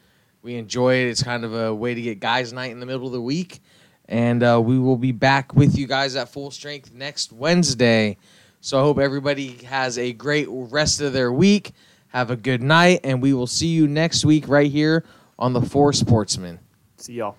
[0.42, 1.10] We enjoy it.
[1.10, 3.62] It's kind of a way to get guys' night in the middle of the week,
[4.10, 8.18] and uh, we will be back with you guys at full strength next Wednesday.
[8.62, 11.72] So I hope everybody has a great rest of their week.
[12.08, 15.04] Have a good night, and we will see you next week right here
[15.38, 16.60] on the Four Sportsmen.
[16.98, 17.36] see y'all.